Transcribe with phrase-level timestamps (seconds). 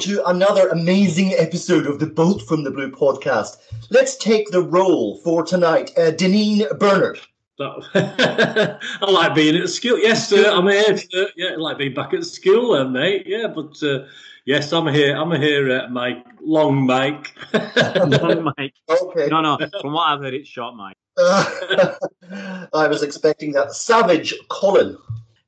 [0.00, 3.58] to another amazing episode of the Bolt from the Blue podcast.
[3.90, 5.90] Let's take the role for tonight.
[5.96, 7.20] Uh, Deneen Bernard.
[7.60, 9.98] I like being at school.
[9.98, 10.96] Yes, uh, I'm here.
[10.96, 13.26] To, yeah, I like being back at school, uh, mate.
[13.26, 14.06] Yeah, but uh,
[14.46, 15.14] yes, I'm here.
[15.14, 16.24] I'm here, uh, Mike.
[16.40, 17.34] Long Mike.
[17.52, 18.72] Long Mike.
[18.88, 19.26] Okay.
[19.26, 19.58] No, no.
[19.82, 20.96] From what I've heard, it's short Mike.
[21.18, 23.74] I was expecting that.
[23.74, 24.96] Savage Colin.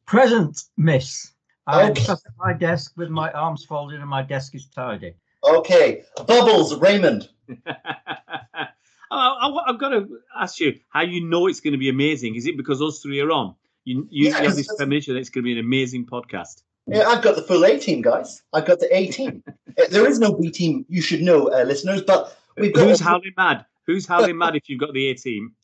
[0.04, 1.31] Present, miss.
[1.66, 2.12] I'm Okay.
[2.12, 5.14] at my desk with my arms folded and my desk is tidy.
[5.44, 6.04] Okay.
[6.26, 7.28] Bubbles Raymond.
[7.66, 8.68] I,
[9.10, 10.08] I, have got to
[10.38, 12.34] ask you how you know it's going to be amazing.
[12.34, 13.54] Is it because us three are on?
[13.84, 16.62] You, you, you have this premonition that it's going to be an amazing podcast.
[16.86, 18.42] Yeah, I've got the full A team, guys.
[18.52, 19.42] I've got the A team.
[19.80, 22.86] Uh, there is no B team, you should know, uh, listeners, but we've got.
[22.86, 23.64] Who's howling mad?
[23.86, 25.54] Who's howling mad if you've got the A team?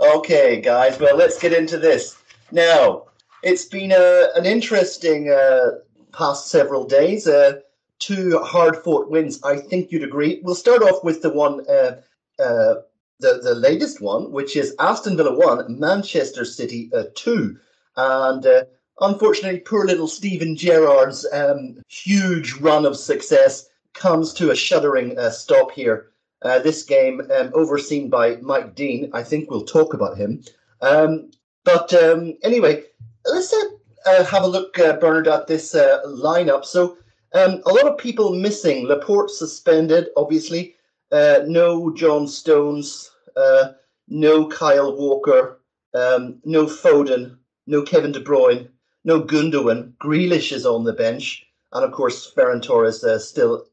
[0.00, 0.98] okay, guys.
[0.98, 2.16] Well, let's get into this.
[2.50, 3.08] Now,
[3.46, 5.78] it's been a, an interesting uh,
[6.12, 7.28] past several days.
[7.28, 7.60] Uh,
[8.00, 10.40] two hard fought wins, I think you'd agree.
[10.42, 12.00] We'll start off with the one, uh,
[12.40, 12.74] uh,
[13.20, 17.56] the, the latest one, which is Aston Villa 1, Manchester City uh, 2.
[17.96, 18.64] And uh,
[19.00, 25.70] unfortunately, poor little Steven Gerrard's um, huge run of success comes to a shuddering stop
[25.70, 26.10] here.
[26.42, 29.10] This game um, overseen by Mike Dean.
[29.12, 30.42] I think we'll talk about him.
[30.80, 31.30] Um,
[31.64, 32.84] but um, anyway,
[33.26, 33.64] let's uh,
[34.06, 36.64] uh, have a look, uh, Bernard, at this uh, lineup.
[36.64, 36.96] So
[37.34, 38.86] um, a lot of people missing.
[38.86, 40.74] Laporte suspended, obviously.
[41.12, 43.10] Uh, no John Stones.
[43.36, 43.72] Uh,
[44.08, 45.60] no Kyle Walker.
[45.94, 47.36] Um, no Foden.
[47.66, 48.68] No Kevin De Bruyne.
[49.04, 49.92] No Gundogan.
[49.98, 53.64] Grealish is on the bench, and of course Ferran Torres still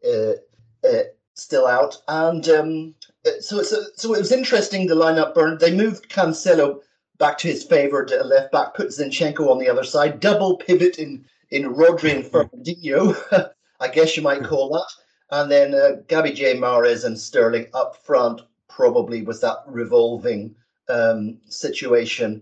[1.36, 1.98] still out.
[2.08, 2.96] And um,
[3.40, 5.34] so, so, so it was interesting the lineup.
[5.34, 5.60] Bernard.
[5.60, 6.82] They moved Cancelo
[7.24, 11.00] back to his favoured uh, left back, put Zinchenko on the other side, double pivot
[11.00, 14.92] in in Rodri and Fernandinho, I guess you might call that,
[15.32, 16.58] and then uh, Gabby J.
[16.58, 20.54] Mahrez and Sterling up front, probably was that revolving
[20.90, 22.42] um, situation.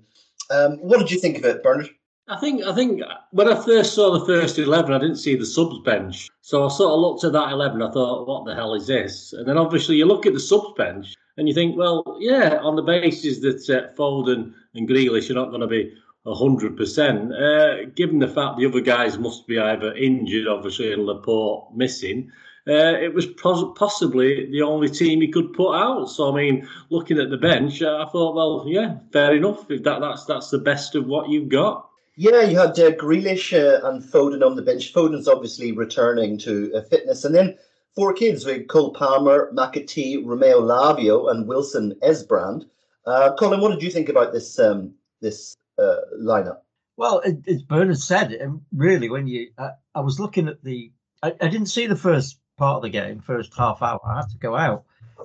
[0.49, 1.89] Um, what did you think of it, Bernard?
[2.31, 5.45] I think I think when I first saw the first eleven, I didn't see the
[5.45, 7.81] subs bench, so I sort of looked at that eleven.
[7.81, 10.73] I thought, "What the hell is this?" And then obviously you look at the subs
[10.77, 15.33] bench and you think, "Well, yeah, on the basis that uh, Foden and Grealish are
[15.33, 15.93] not going to be
[16.25, 21.05] hundred percent, uh, given the fact the other guys must be either injured, obviously, and
[21.05, 22.31] Laporte missing."
[22.65, 26.05] Uh, it was pos- possibly the only team he could put out.
[26.05, 29.69] So I mean, looking at the bench, uh, I thought, well, yeah, fair enough.
[29.69, 31.90] If that, that's that's the best of what you've got.
[32.15, 34.93] Yeah, you had uh, Grealish uh, and Foden on the bench.
[34.93, 37.23] Foden's obviously returning to uh, fitness.
[37.23, 37.57] And then
[37.95, 42.65] four kids with Cole Palmer, McAtee, Romeo Lavia, and Wilson Esbrand.
[43.05, 46.59] Uh, Colin, what did you think about this um, this uh, lineup?
[46.97, 50.91] Well, as Bernard said, um, really, when you, I was looking at the,
[51.23, 53.99] I, I didn't see the first part of the game, first half hour.
[54.05, 54.83] I had to go out,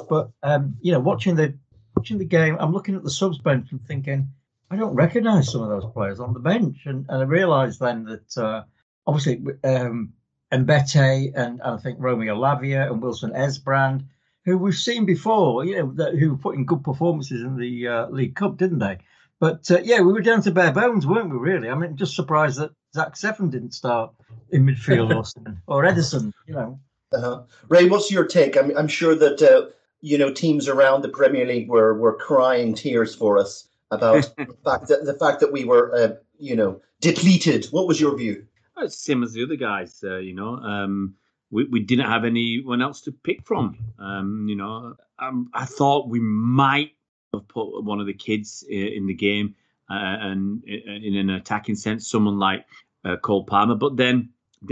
[0.09, 1.55] but um, you know, watching the
[1.95, 4.29] watching the game, I'm looking at the subs bench and thinking,
[4.71, 8.05] I don't recognise some of those players on the bench, and, and I realised then
[8.05, 8.65] that uh,
[9.07, 10.13] obviously um,
[10.53, 14.05] Mbete and, and I think Romeo Lavia and Wilson Esbrand,
[14.45, 18.07] who we've seen before, you know, that, who put in good performances in the uh,
[18.09, 18.99] League Cup, didn't they?
[19.39, 21.37] But uh, yeah, we were down to bare bones, weren't we?
[21.37, 21.69] Really?
[21.69, 24.13] I mean, just surprised that Zack Steffen didn't start
[24.51, 25.25] in midfield or
[25.67, 26.33] or Ederson.
[26.47, 26.81] You know,
[27.13, 27.43] Uh-huh.
[27.69, 28.57] Ray, what's your take?
[28.57, 29.67] I'm, I'm sure that uh,
[30.01, 34.57] you know teams around the Premier League were were crying tears for us about the
[34.65, 37.67] fact that the fact that we were uh, you know depleted.
[37.67, 38.47] What was your view?
[38.77, 40.57] Well, same as the other guys, uh, you know.
[40.57, 41.15] Um,
[41.51, 43.79] we, we didn't have anyone else to pick from.
[43.99, 46.93] Um, you know, um, I thought we might
[47.33, 49.55] have put one of the kids in the game
[49.91, 52.67] uh, and in an attacking sense, someone like
[53.05, 53.77] uh, Cole Palmer.
[53.77, 54.31] But then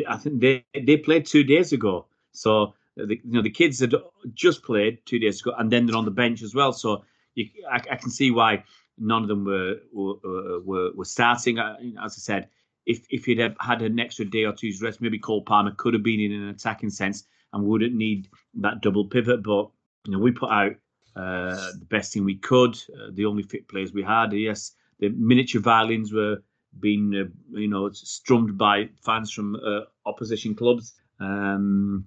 [0.09, 3.95] I think they they played two days ago, so the, you know the kids had
[4.33, 6.73] just played two days ago, and then they're on the bench as well.
[6.73, 8.65] So you, I, I can see why
[8.99, 11.58] none of them were were were, were starting.
[11.58, 12.49] Uh, As I said,
[12.87, 15.94] if if he'd have had an extra day or two's rest, maybe Cole Palmer could
[15.94, 19.43] have been in an attacking sense and wouldn't need that double pivot.
[19.43, 19.70] But
[20.06, 20.73] you know, we put out
[21.17, 22.76] uh, the best thing we could.
[22.94, 24.32] Uh, the only fit players we had.
[24.32, 26.43] Yes, the miniature violins were
[26.81, 30.94] being uh, you know strummed by fans from uh, opposition clubs.
[31.20, 32.06] Um,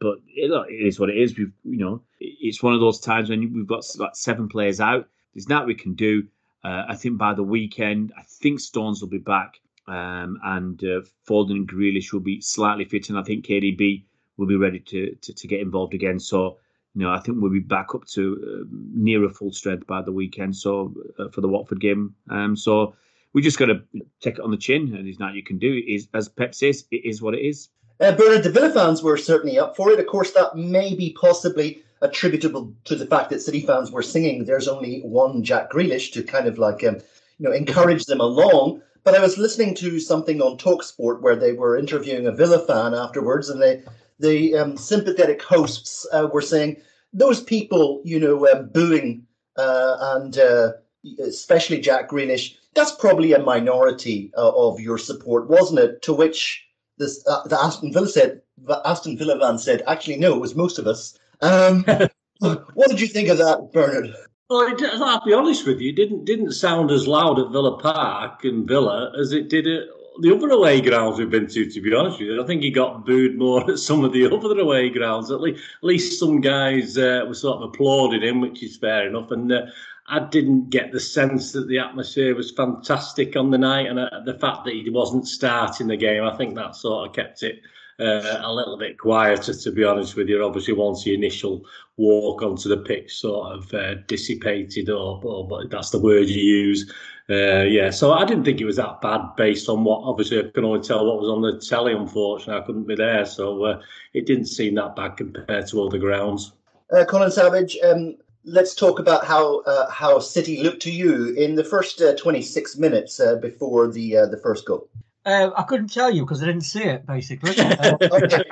[0.00, 1.36] but it, it is what it is.
[1.36, 5.08] We've you know it's one of those times when we've got like seven players out.
[5.36, 6.26] There's that we can do.
[6.64, 11.02] Uh, I think by the weekend, I think Stones will be back, um, and uh,
[11.28, 14.04] Foden and Grealish will be slightly fit, and I think KDB
[14.38, 16.18] will be ready to, to, to get involved again.
[16.18, 16.56] So,
[16.94, 20.10] you know, I think we'll be back up to uh, nearer full strength by the
[20.10, 20.56] weekend.
[20.56, 22.96] So uh, for the Watford game, um, so
[23.34, 23.82] we just got to
[24.22, 25.70] take it on the chin, and there's nothing you can do.
[25.70, 27.68] It is as Pep says, it is what it is.
[27.98, 29.98] Uh, Bernard, the Villa fans were certainly up for it.
[29.98, 34.44] Of course, that may be possibly attributable to the fact that City fans were singing
[34.44, 36.96] "There's only one Jack Grealish" to kind of like um,
[37.38, 38.82] you know encourage them along.
[39.02, 42.92] But I was listening to something on Talksport where they were interviewing a Villa fan
[42.92, 43.82] afterwards, and they
[44.18, 46.76] the um, sympathetic hosts uh, were saying
[47.12, 49.26] those people, you know, uh, booing
[49.56, 50.72] uh, and uh,
[51.20, 56.02] especially Jack Grealish, that's probably a minority uh, of your support, wasn't it?
[56.02, 56.66] To which
[56.98, 60.54] this uh, the Aston Villa said, the Aston Villa fan said, actually, no, it was
[60.54, 61.18] most of us.
[61.40, 61.84] Um,
[62.38, 64.14] what did you think of that, Bernard?
[64.48, 67.78] Well, it, I'll be honest with you, it didn't didn't sound as loud at Villa
[67.78, 69.88] Park and Villa as it did at
[70.20, 71.70] the other away grounds we've been to.
[71.70, 74.26] To be honest with you, I think he got booed more at some of the
[74.26, 75.30] other away grounds.
[75.30, 79.08] At least, at least some guys uh, were sort of applauding him, which is fair
[79.08, 79.30] enough.
[79.30, 79.62] And uh,
[80.08, 84.20] I didn't get the sense that the atmosphere was fantastic on the night, and uh,
[84.24, 87.60] the fact that he wasn't starting the game, I think that sort of kept it
[87.98, 90.44] uh, a little bit quieter, to be honest with you.
[90.44, 91.64] Obviously, once the initial
[91.96, 96.92] walk onto the pitch sort of uh, dissipated, or, or that's the word you use.
[97.28, 100.48] Uh, yeah, so I didn't think it was that bad based on what obviously I
[100.54, 101.92] can only tell what was on the telly.
[101.92, 103.82] Unfortunately, I couldn't be there, so uh,
[104.14, 106.52] it didn't seem that bad compared to other grounds.
[106.92, 108.14] Uh, Colin Savage, um,
[108.46, 112.78] let's talk about how uh, how City looked to you in the first uh, 26
[112.78, 114.88] minutes uh, before the uh, the first goal.
[115.26, 117.54] Uh, I couldn't tell you because I didn't see it, basically.
[117.78, 118.42] Uh, Okay.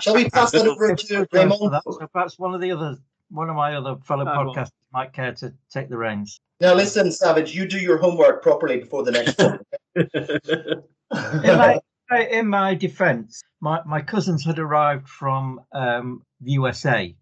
[0.00, 1.72] Shall we pass that over to too Raymond?
[1.72, 2.98] that, so perhaps one of the other,
[3.30, 4.54] one of my other fellow Ah, well.
[4.54, 6.38] podcasters might care to take the reins.
[6.60, 9.60] Now listen, Savage, you do your homework properly before the next one.
[11.42, 11.80] In my,
[12.30, 17.14] in my defence, my, my cousins had arrived from um, the USA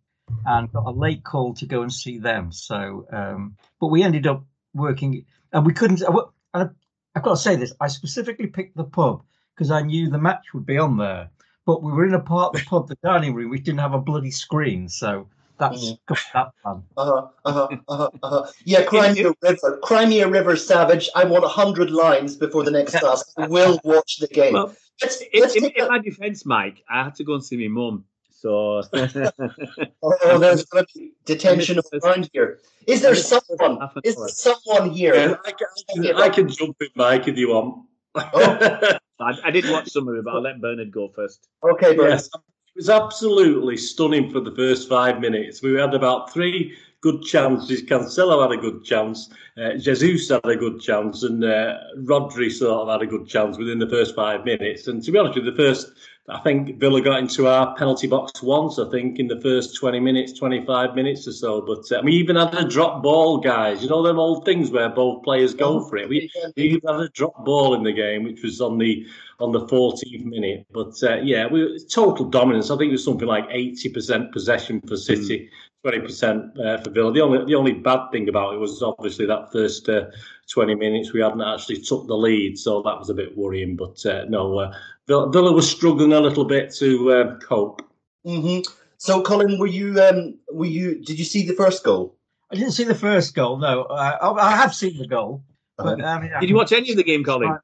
[0.47, 2.53] and got a late call to go and see them.
[2.53, 6.01] So, um, but we ended up working, and we couldn't.
[6.03, 6.19] And
[6.55, 6.69] I-
[7.15, 9.23] I've got to say this: I specifically picked the pub
[9.55, 11.31] because I knew the match would be on there.
[11.65, 13.95] But we were in a part of the pub, the dining room, which didn't have
[13.95, 15.27] a bloody screen, so
[15.59, 16.83] that's got that fun.
[16.97, 18.53] Uh-huh, uh-huh, uh-huh, uh-huh.
[18.65, 19.79] Yeah, Crimea River.
[19.83, 21.09] Crimea River Savage.
[21.17, 23.33] I want a hundred lines before the next task.
[23.37, 24.53] I will watch the game.
[24.53, 27.45] Well, let's, in, let's in, in a- my defence, Mike, I had to go and
[27.45, 28.05] see my mum.
[28.47, 28.81] So
[30.03, 32.61] oh, there's going to be detention around here.
[32.87, 33.91] Is there someone?
[34.05, 35.17] Is there someone here?
[35.17, 37.87] Yeah, I, can, I can jump in, Mike, if you want.
[38.15, 38.99] Oh.
[39.21, 41.49] I, I did watch some of it, but I'll let Bernard go first.
[41.65, 42.11] Okay, Bert.
[42.11, 42.41] Yes, it
[42.77, 45.61] was absolutely stunning for the first five minutes.
[45.61, 47.83] We had about three good chances.
[47.83, 49.29] Cancelo had a good chance.
[49.57, 53.59] Uh, Jesus had a good chance, and uh, Rodri sort of had a good chance
[53.59, 54.87] within the first five minutes.
[54.87, 55.91] And to be honest with you, the first,
[56.29, 58.81] I think Villa got into our penalty box once.
[58.81, 61.61] I think in the first twenty minutes, twenty-five minutes or so.
[61.61, 63.83] But uh, we even had a drop ball, guys.
[63.83, 66.09] You know them old things where both players go for it.
[66.09, 69.07] We we even had a drop ball in the game, which was on the
[69.39, 70.67] on the 14th minute.
[70.73, 72.71] But uh, yeah, we total dominance.
[72.71, 75.51] I think it was something like 80% possession for City,
[75.85, 77.13] 20% uh, for Villa.
[77.13, 80.07] The only the only bad thing about it was obviously that first uh,
[80.51, 83.77] 20 minutes we hadn't actually took the lead, so that was a bit worrying.
[83.77, 84.75] But uh, no, uh,
[85.07, 87.83] Villa, Villa was struggling a little bit to uh, cope.
[88.25, 88.61] hmm
[88.99, 90.01] So, Colin, were you?
[90.01, 91.03] Um, were you?
[91.05, 92.17] Did you see the first goal?
[92.51, 93.59] I didn't see the first goal.
[93.59, 95.43] No, I, I I have seen the goal.
[95.77, 97.59] But, I mean, Did you watch any of the game, Colin?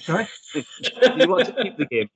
[0.00, 0.26] Sorry.
[0.52, 2.08] Did you watch any of the game?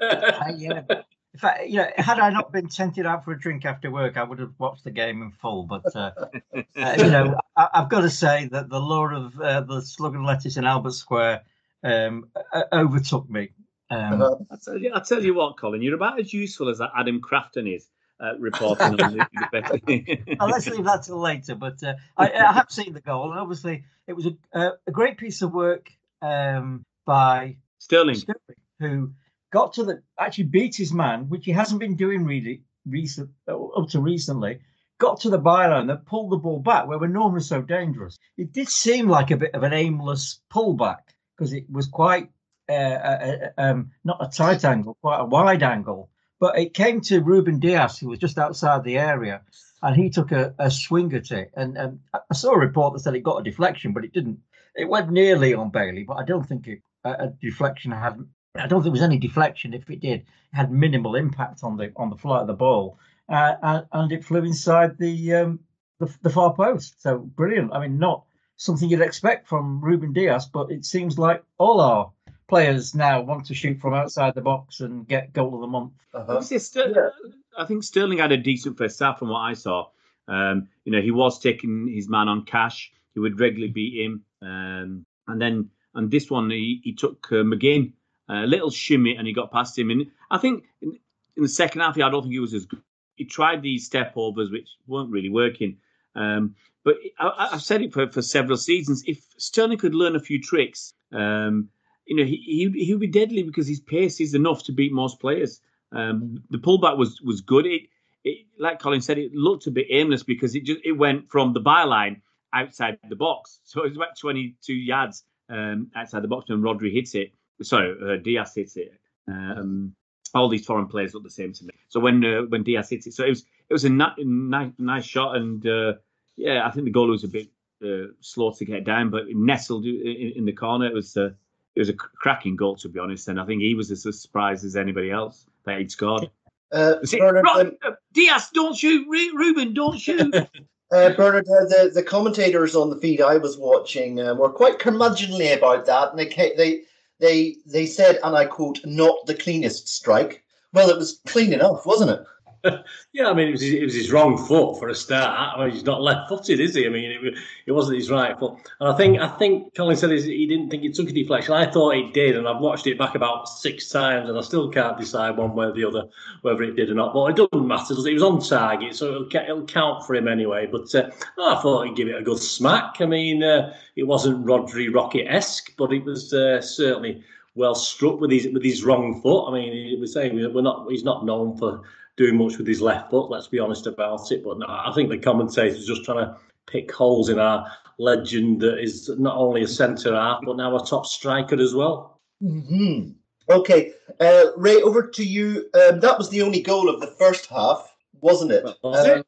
[0.00, 1.02] I, uh,
[1.34, 4.16] if I, you know, had I not been tempted out for a drink after work,
[4.16, 5.64] I would have watched the game in full.
[5.64, 6.12] But uh,
[6.54, 10.14] uh, you know, I, I've got to say that the lure of uh, the slug
[10.14, 11.42] and lettuce in Albert Square
[11.82, 13.50] um, uh, overtook me.
[13.90, 14.36] Um, Uh-huh.
[14.50, 17.20] I tell you, I tell you what, Colin, you're about as useful as that Adam
[17.20, 17.88] Crafton is
[18.20, 21.56] uh, reporting on the, the Well, let's leave that till later.
[21.56, 24.92] But uh, I, I have seen the goal, and obviously it was a, uh, a
[24.92, 25.90] great piece of work
[26.22, 28.14] um, by Sterling.
[28.14, 28.38] Sterling,
[28.78, 29.12] who
[29.54, 33.88] got to the actually beat his man, which he hasn't been doing really recent up
[33.88, 34.58] to recently.
[34.98, 38.18] Got to the byline that pulled the ball back where we're normally so dangerous.
[38.36, 41.02] It did seem like a bit of an aimless pullback
[41.36, 42.30] because it was quite
[42.68, 46.10] uh, uh, uh, um, not a tight angle, quite a wide angle.
[46.40, 49.42] But it came to Ruben Dias, who was just outside the area,
[49.82, 51.52] and he took a, a swing at it.
[51.54, 54.40] And, and I saw a report that said it got a deflection, but it didn't.
[54.74, 58.18] It went nearly on Bailey, but I don't think it, a, a deflection had.
[58.56, 59.74] I don't think there was any deflection.
[59.74, 62.98] If it did, it had minimal impact on the on the flight of the ball,
[63.28, 65.60] uh, and, and it flew inside the, um,
[65.98, 67.02] the the far post.
[67.02, 67.72] So brilliant.
[67.72, 68.24] I mean, not
[68.56, 72.12] something you'd expect from Ruben Dias, but it seems like all our
[72.46, 75.92] players now want to shoot from outside the box and get goal of the month.
[76.12, 76.34] Uh-huh.
[76.34, 77.12] Obviously, Ster-
[77.58, 79.88] I think Sterling had a decent first half from what I saw.
[80.28, 82.92] Um, you know, he was taking his man on cash.
[83.14, 84.24] He would regularly beat him.
[84.42, 87.92] Um, and then on this one, he, he took uh, McGinn,
[88.28, 89.90] a little shimmy, and he got past him.
[89.90, 90.98] And I think in,
[91.36, 92.82] in the second half, I don't think he was as good.
[93.16, 95.76] He tried these step overs, which weren't really working.
[96.16, 96.54] Um,
[96.84, 99.04] but I, I've said it for, for several seasons.
[99.06, 101.68] If Sterling could learn a few tricks, um,
[102.06, 104.92] you know, he, he he would be deadly because his pace is enough to beat
[104.92, 105.60] most players.
[105.92, 107.66] Um, the pullback was was good.
[107.66, 107.82] It,
[108.24, 111.52] it, like Colin said, it looked a bit aimless because it just it went from
[111.52, 112.20] the byline
[112.52, 116.92] outside the box, so it was about 22 yards um, outside the box when Rodri
[116.92, 117.32] hits it.
[117.62, 118.92] Sorry, uh, Dias hits it.
[119.28, 119.94] Um,
[120.34, 121.72] all these foreign players look the same to me.
[121.88, 124.72] So when uh, when Dias hits it, so it was it was a ni- nice
[124.78, 125.94] nice shot, and uh,
[126.36, 127.48] yeah, I think the goal was a bit
[127.84, 130.86] uh, slow to get down, but nestled in, in the corner.
[130.86, 131.30] It was uh,
[131.76, 134.64] it was a cracking goal to be honest, and I think he was as surprised
[134.64, 136.30] as anybody else that he'd scored.
[136.72, 139.06] Uh, See, Bernard, Ro- um, uh, Dias, don't shoot!
[139.08, 140.34] Ru- Ruben, don't shoot!
[140.34, 144.80] Uh, Bernard, uh, the, the commentators on the feed I was watching uh, were quite
[144.80, 146.82] curmudgeonly about that, and they they
[147.20, 150.42] they they said, and I quote, "not the cleanest strike."
[150.72, 152.20] Well, it was clean enough, wasn't it?
[153.12, 155.56] Yeah, I mean, it was, his, it was his wrong foot for a start.
[155.56, 156.84] I mean, he's not left-footed, is he?
[156.84, 157.34] I mean, it,
[157.66, 158.54] it wasn't his right foot.
[158.80, 161.54] And I think I think Colin said he didn't think it took a deflection.
[161.54, 164.68] I thought it did, and I've watched it back about six times, and I still
[164.68, 166.08] can't decide one way or the other
[166.42, 167.14] whether it did or not.
[167.14, 167.94] But it doesn't matter.
[167.94, 168.10] Does it?
[168.10, 170.66] it was on target, so it'll, it'll count for him anyway.
[170.66, 172.96] But uh, I thought he'd give it a good smack.
[172.98, 177.22] I mean, uh, it wasn't Rodri Rocket-esque, but it was uh, certainly
[177.54, 179.48] well struck with his with his wrong foot.
[179.48, 180.90] I mean, was saying we're not.
[180.90, 181.82] He's not known for
[182.16, 183.30] doing much with his left foot.
[183.30, 184.44] Let's be honest about it.
[184.44, 187.66] But no, I think the commentators are just trying to pick holes in our
[187.98, 192.20] legend that is not only a centre half but now a top striker as well.
[192.40, 193.10] hmm
[193.50, 195.68] Okay, uh, Ray, over to you.
[195.74, 198.64] Um, that was the only goal of the first half, wasn't it?
[198.82, 199.26] Was Uh, it?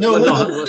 [0.00, 0.66] No, Well, no, no,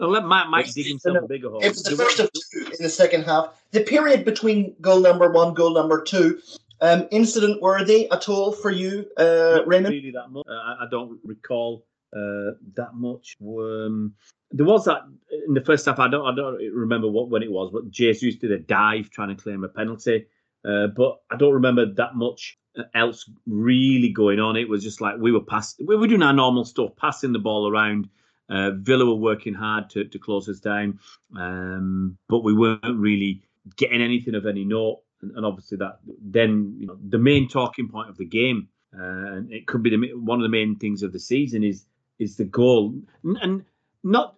[0.00, 1.60] no, let Mike, Mike dig himself a bigger hole.
[1.62, 3.54] It was the first of two in the second half.
[3.70, 6.40] The period between goal number one, goal number two,
[6.80, 9.94] um, incident worthy at all for you, uh, Raymond?
[9.94, 10.46] really that much.
[10.48, 13.36] Uh, I I don't recall uh, that much.
[13.40, 14.14] Um,
[14.50, 15.02] there was that
[15.46, 15.98] in the first half.
[15.98, 16.26] I don't.
[16.26, 19.64] I don't remember what when it was, but Jesus did a dive trying to claim
[19.64, 20.26] a penalty.
[20.64, 22.58] Uh, but I don't remember that much
[22.94, 24.56] else really going on.
[24.56, 25.76] It was just like we were pass.
[25.84, 28.08] We were doing our normal stuff, passing the ball around.
[28.48, 30.98] Uh, Villa were working hard to, to close us down,
[31.38, 33.42] um, but we weren't really
[33.76, 35.02] getting anything of any note.
[35.22, 39.02] And, and obviously, that then you know the main talking point of the game, uh,
[39.36, 41.84] and it could be the, one of the main things of the season is
[42.18, 43.64] is the goal, N- and
[44.02, 44.36] not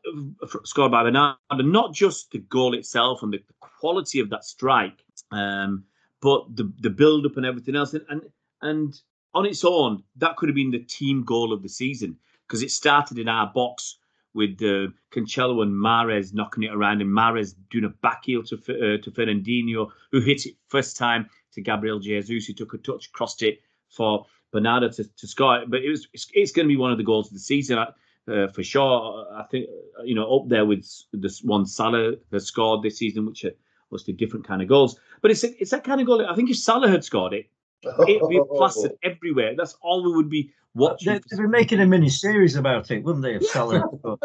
[0.64, 5.84] scored by Bernardo, not just the goal itself and the quality of that strike, um,
[6.20, 8.22] but the the build up and everything else, and, and
[8.62, 9.00] and
[9.34, 12.70] on its own, that could have been the team goal of the season because it
[12.70, 13.96] started in our box
[14.34, 18.56] with uh, Cancelo and Mahrez knocking it around, and Mahrez doing a back heel to
[18.56, 23.12] uh, to Fernandinho, who hit it first time to Gabriel Jesus, who took a touch,
[23.12, 25.64] crossed it for Bernardo to, to score.
[25.66, 27.78] But it was it's, it's going to be one of the goals of the season
[27.78, 29.26] uh, for sure.
[29.34, 33.26] I think uh, you know up there with this one Salah has scored this season,
[33.26, 33.52] which are
[33.90, 34.98] mostly different kind of goals.
[35.20, 36.26] But it's a, it's that kind of goal.
[36.26, 37.50] I think if Salah had scored it,
[37.84, 39.54] it'd be plastered everywhere.
[39.56, 41.12] That's all we would be watching.
[41.14, 43.34] They, they'd be making a mini series about it, wouldn't they?
[43.34, 44.18] If Salah, You know,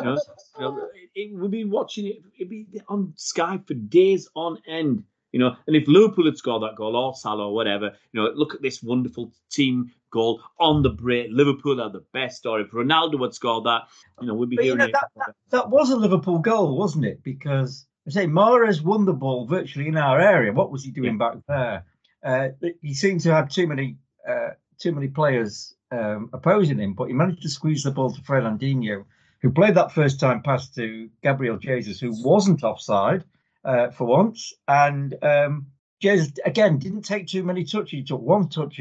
[0.57, 2.17] you know, it, it would be watching it.
[2.37, 5.03] It'd be on Sky for days on end.
[5.33, 8.31] You know, and if Liverpool had scored that goal or Salah or whatever, you know,
[8.33, 11.27] look at this wonderful team goal on the break.
[11.31, 12.45] Liverpool are the best.
[12.45, 13.83] Or if Ronaldo had scored that,
[14.21, 14.93] you know, we'd be But you hearing know, it.
[14.93, 17.21] that, that, that was a Liverpool goal, wasn't it?
[17.23, 20.53] Because I say Mahrez won the ball virtually in our area.
[20.53, 21.83] What was he doing back there?
[22.23, 22.49] Uh,
[22.81, 23.97] he seemed to have too many
[24.27, 28.21] uh, too many players um, opposing him, but he managed to squeeze the ball to
[28.21, 29.05] Fernandinho,
[29.41, 33.23] who played that first time pass to Gabriel Jesus, who wasn't offside
[33.63, 35.67] uh, for once, and um,
[36.03, 37.91] Jez again didn't take too many touches.
[37.91, 38.79] He took one touch,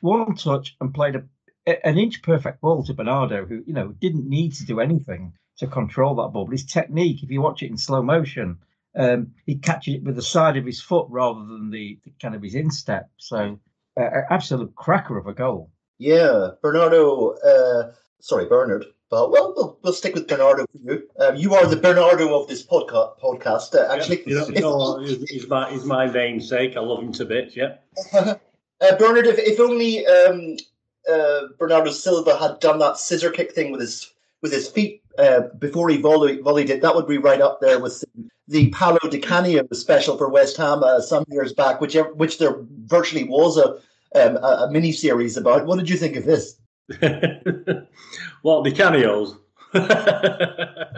[0.00, 1.16] one touch, and played
[1.66, 5.32] a- an inch perfect ball to Bernardo, who you know didn't need to do anything
[5.58, 6.44] to control that ball.
[6.44, 8.58] But his technique, if you watch it in slow motion,
[8.96, 12.34] um, he catches it with the side of his foot rather than the, the kind
[12.34, 13.08] of his instep.
[13.16, 13.58] So,
[13.98, 15.70] uh, absolute cracker of a goal.
[15.98, 17.34] Yeah, Bernardo.
[17.36, 18.86] Uh, sorry, Bernard.
[19.10, 21.02] But well, we'll, we'll stick with Bernardo for you.
[21.20, 23.74] Um, you are the Bernardo of this podca- podcast.
[23.74, 26.76] Uh, actually, you know, you know, he's, he's my he's my namesake.
[26.76, 27.54] I love him to bits.
[27.54, 27.76] Yeah.
[28.14, 28.36] uh,
[28.98, 30.56] Bernard, if, if only um,
[31.10, 35.42] uh, Bernardo Silva had done that scissor kick thing with his with his feet uh,
[35.58, 38.02] before he volley, volleyed it, that would be right up there with
[38.52, 42.56] the Paolo Di Canio special for West Ham uh, some years back, which which there
[42.84, 43.74] virtually was a
[44.14, 45.66] um, a, a mini series about.
[45.66, 46.56] What did you think of this?
[48.42, 49.36] well, Di Canio's.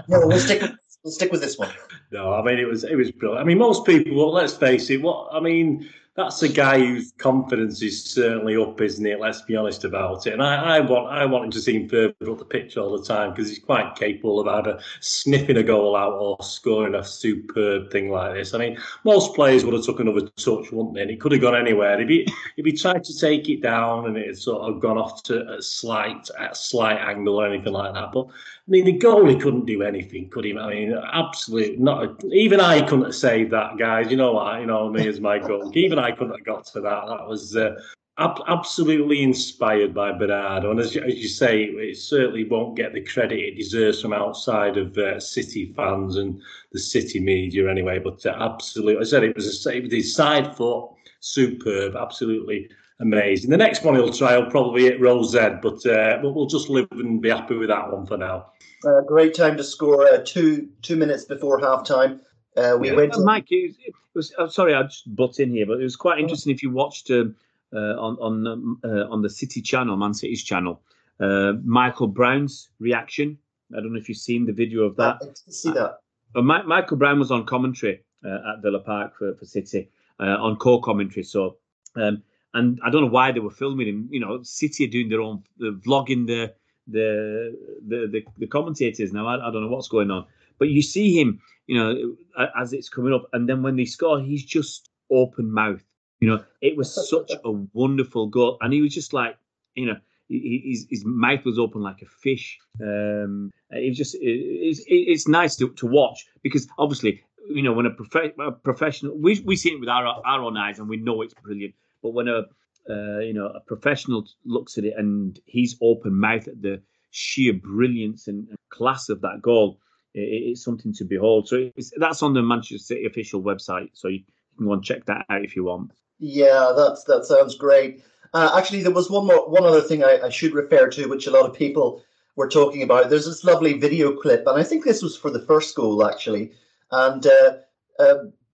[0.06, 1.70] No, we'll stick with, we'll stick with this one.
[2.10, 3.40] No, I mean it was it was brilliant.
[3.40, 5.00] I mean most people, well, let's face it.
[5.00, 9.18] What I mean, that's a guy whose confidence is certainly up, isn't it?
[9.18, 10.34] Let's be honest about it.
[10.34, 13.04] And I, I want I want him to seem further up the pitch all the
[13.04, 17.90] time because he's quite capable of either sniffing a goal out or scoring a superb
[17.90, 18.54] thing like this.
[18.54, 21.02] I mean, most players would have took another touch, wouldn't they?
[21.02, 22.00] And it could have gone anywhere.
[22.00, 24.98] If he if he tried to take it down and it had sort of gone
[24.98, 28.28] off to a slight a slight angle or anything like that, but.
[28.66, 30.56] I mean, the goalie couldn't do anything, could he?
[30.56, 32.24] I mean, absolutely not.
[32.32, 34.10] Even I couldn't have saved that, guys.
[34.10, 34.58] You know what?
[34.58, 35.70] You know me as my goal.
[35.76, 37.06] Even I couldn't have got to that.
[37.08, 37.74] That was uh,
[38.18, 40.70] ab- absolutely inspired by Bernardo.
[40.70, 44.12] And as you, as you say, it certainly won't get the credit it deserves from
[44.12, 46.40] outside of uh, City fans and
[46.72, 47.98] the City media, anyway.
[47.98, 50.90] But uh, absolutely, I said it was a, his side foot,
[51.20, 52.68] superb, absolutely
[53.00, 53.50] amazing.
[53.50, 56.86] The next one he'll try will probably hit Rose Ed, but uh, we'll just live
[56.92, 58.52] and be happy with that one for now.
[58.86, 62.20] Uh, great time to score uh, two two minutes before half time.
[62.56, 63.14] Uh, we Yeah, went.
[63.14, 65.84] uh, Mike, it was, it was I'm sorry, I just butt in here, but it
[65.84, 67.34] was quite interesting if you watched um,
[67.72, 70.80] uh, on on um, uh, on the City channel, Man City's channel,
[71.20, 73.38] uh, Michael Brown's reaction.
[73.76, 75.16] I don't know if you've seen the video of that.
[75.20, 76.00] I didn't see that.
[76.34, 79.88] Michael Brown was on commentary uh, at Villa Park for, for City
[80.20, 81.22] uh, on core commentary.
[81.24, 81.56] So,
[81.96, 82.22] um,
[82.54, 84.08] and I don't know why they were filming him.
[84.10, 86.52] You know, City are doing their own vlogging the
[86.86, 87.56] the
[87.88, 89.26] the the, the commentators now.
[89.26, 90.26] I, I don't know what's going on,
[90.58, 92.16] but you see him, you know,
[92.58, 95.82] as it's coming up, and then when they score, he's just open mouth.
[96.20, 99.36] You know, it was such a wonderful goal, and he was just like,
[99.74, 99.96] you know,
[100.28, 102.58] his his mouth was open like a fish.
[102.80, 107.72] Um, it was just it, it's it's nice to, to watch because obviously you know
[107.72, 110.88] when a, prof- a professional we we see it with our our own eyes and
[110.88, 112.42] we know it's brilliant, but when a
[112.88, 117.52] uh, you know a professional looks at it and he's open mouth at the sheer
[117.52, 119.78] brilliance and, and class of that goal,
[120.14, 121.48] it's something to behold.
[121.48, 124.20] So it's, that's on the Manchester City official website, so you
[124.56, 125.92] can go and check that out if you want.
[126.18, 128.02] Yeah, that's that sounds great.
[128.32, 131.26] Uh, actually, there was one more, one other thing I, I should refer to, which
[131.26, 132.02] a lot of people
[132.36, 133.10] were talking about.
[133.10, 136.52] There's this lovely video clip, and I think this was for the first goal actually.
[136.90, 137.56] And uh,
[137.98, 138.14] uh,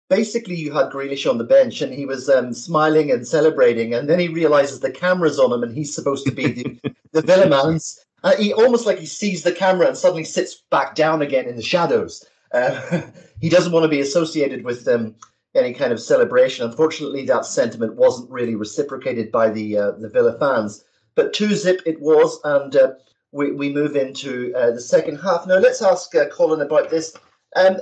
[0.09, 4.09] basically, you had Grealish on the bench, and he was um, smiling and celebrating, and
[4.09, 7.47] then he realizes the camera's on him, and he's supposed to be the, the Villa
[7.47, 7.99] man's.
[8.23, 11.55] Uh, he almost like he sees the camera and suddenly sits back down again in
[11.55, 12.25] the shadows.
[12.53, 13.01] Uh,
[13.41, 15.15] he doesn't want to be associated with um,
[15.55, 16.65] any kind of celebration.
[16.65, 20.84] Unfortunately, that sentiment wasn't really reciprocated by the uh, the Villa fans.
[21.15, 22.93] But two zip it was, and uh,
[23.32, 25.47] we we move into uh, the second half.
[25.47, 27.15] Now let's ask uh, Colin about this.
[27.55, 27.77] Um,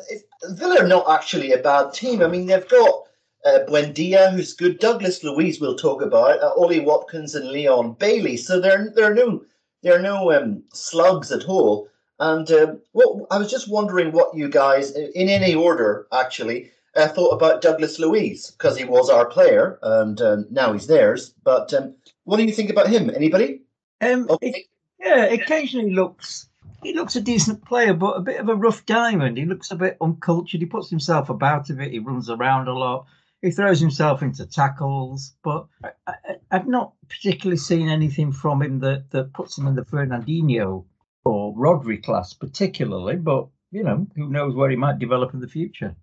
[0.51, 2.21] Villa are not actually a bad team.
[2.21, 3.03] I mean, they've got
[3.45, 4.79] uh, Buendia, who's good.
[4.79, 6.41] Douglas Luiz, we'll talk about.
[6.41, 8.37] Uh, Ollie Watkins and Leon Bailey.
[8.37, 9.43] So there there are no
[9.83, 11.89] there are no um, slugs at all.
[12.19, 17.07] And um, what I was just wondering what you guys, in any order, actually, uh,
[17.07, 21.35] thought about Douglas Luiz because he was our player and um, now he's theirs.
[21.43, 23.09] But um, what do you think about him?
[23.09, 23.61] Anybody?
[24.01, 24.49] Um, Okay.
[24.49, 24.65] it-
[24.99, 26.49] yeah, occasionally looks
[26.81, 29.37] he looks a decent player, but a bit of a rough diamond.
[29.37, 30.59] He looks a bit uncultured.
[30.59, 31.91] He puts himself about a bit.
[31.91, 33.05] He runs around a lot.
[33.41, 35.67] He throws himself into tackles, but
[36.07, 36.13] I,
[36.49, 40.85] I've not particularly seen anything from him that, that puts him in the Fernandinho
[41.23, 43.15] or Rodri class, particularly.
[43.17, 45.95] But you know, who knows where he might develop in the future?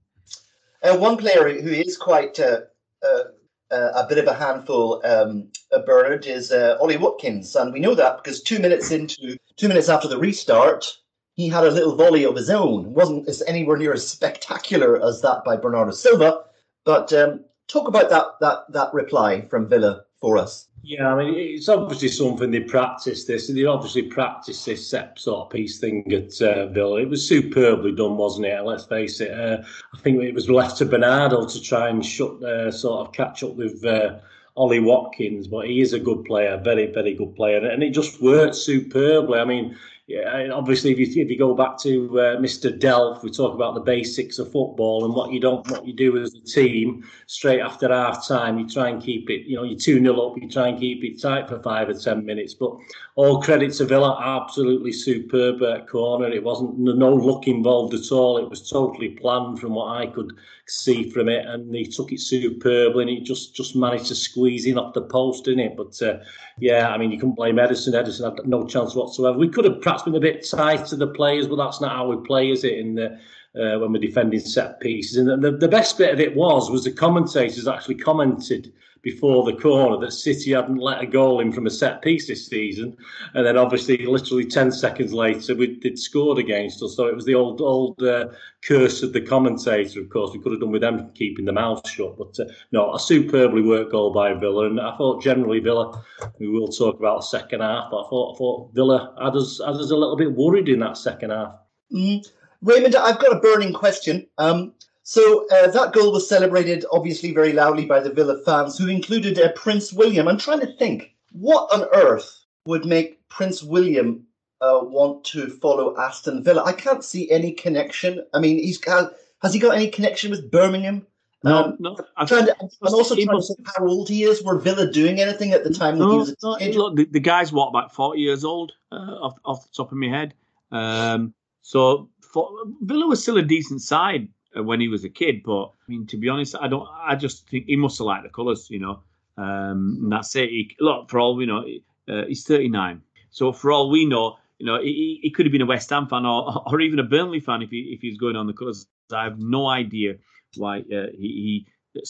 [0.82, 2.60] Uh, one player who is quite uh,
[3.02, 3.24] uh,
[3.70, 7.80] uh, a bit of a handful, um, uh, Bernard, is uh, Ollie Watkins, and we
[7.80, 10.86] know that because two minutes into two minutes after the restart,
[11.34, 12.86] he had a little volley of his own.
[12.86, 16.44] It wasn't anywhere near as spectacular as that by Bernardo Silva,
[16.84, 20.68] but um, talk about that that that reply from Villa for us.
[20.86, 23.48] Yeah, I mean, it's obviously something they practice this.
[23.48, 27.00] and They obviously practice this set sort of piece thing at uh, Villa.
[27.00, 28.62] It was superbly done, wasn't it?
[28.62, 29.30] Let's face it.
[29.30, 33.14] Uh, I think it was left to Bernardo to try and shut, uh, sort of
[33.14, 34.16] catch up with uh,
[34.56, 38.20] Ollie Watkins, but he is a good player, very, very good player, and it just
[38.20, 39.38] worked superbly.
[39.38, 42.70] I mean, yeah, obviously, if you if you go back to uh, Mr.
[42.78, 46.18] Delph, we talk about the basics of football and what you don't what you do
[46.18, 47.02] as a team.
[47.26, 49.46] Straight after half time, you try and keep it.
[49.46, 51.94] You know, you two 0 up, you try and keep it tight for five or
[51.94, 52.52] ten minutes.
[52.52, 52.76] But
[53.14, 56.28] all credit to Villa, absolutely superb corner.
[56.28, 58.36] It wasn't no luck involved at all.
[58.36, 60.34] It was totally planned from what I could
[60.66, 64.66] see from it, and he took it superbly, and he just just managed to squeeze
[64.66, 65.76] in off the post, didn't it?
[65.76, 66.18] But uh,
[66.58, 67.92] yeah, I mean, you couldn't blame Ederson.
[67.92, 69.36] Ederson had no chance whatsoever.
[69.38, 72.08] We could have perhaps been a bit tight to the players, but that's not how
[72.08, 72.78] we play, is it?
[72.78, 73.18] In the
[73.58, 76.84] uh, when we're defending set pieces, and the, the best bit of it was was
[76.84, 78.72] the commentators actually commented
[79.04, 82.46] before the corner that City hadn't let a goal in from a set piece this
[82.46, 82.96] season,
[83.34, 86.96] and then obviously literally ten seconds later we would scored against us.
[86.96, 88.28] So it was the old old uh,
[88.64, 90.00] curse of the commentator.
[90.00, 92.94] Of course, we could have done with them keeping the mouth shut, but uh, no,
[92.94, 96.02] a superbly worked goal by Villa, and I thought generally Villa.
[96.40, 99.60] We will talk about the second half, but I thought I thought Villa had us
[99.64, 101.54] had us a little bit worried in that second half.
[101.92, 102.26] Mm.
[102.64, 104.26] Raymond, I've got a burning question.
[104.38, 104.72] Um,
[105.02, 109.38] so uh, that goal was celebrated, obviously, very loudly by the Villa fans, who included
[109.38, 110.26] uh, Prince William.
[110.26, 114.26] I'm trying to think, what on earth would make Prince William
[114.62, 116.64] uh, want to follow Aston Villa?
[116.64, 118.24] I can't see any connection.
[118.32, 119.10] I mean, he's has,
[119.42, 121.06] has he got any connection with Birmingham?
[121.42, 121.98] No, Um, no.
[122.16, 124.42] I'm, trying to, I'm also trying to think how old he is.
[124.42, 127.52] Were Villa doing anything at the time No, was a no, look, the, the guy's
[127.52, 130.32] what about forty years old uh, off, off the top of my head.
[130.72, 132.50] Um, so for,
[132.82, 136.04] Villa was still a decent side uh, when he was a kid, but I mean,
[136.08, 136.86] to be honest, I don't.
[136.98, 139.02] I just think he must have liked the colours, you know.
[139.38, 140.48] Um, and that's it.
[140.50, 141.64] He, look, for all we know,
[142.08, 143.00] uh, he's thirty nine.
[143.30, 146.08] So for all we know, you know, he, he could have been a West Ham
[146.08, 148.86] fan or, or even a Burnley fan if he if he's going on the colours.
[149.12, 150.14] I have no idea
[150.56, 152.04] why uh, he, he Well,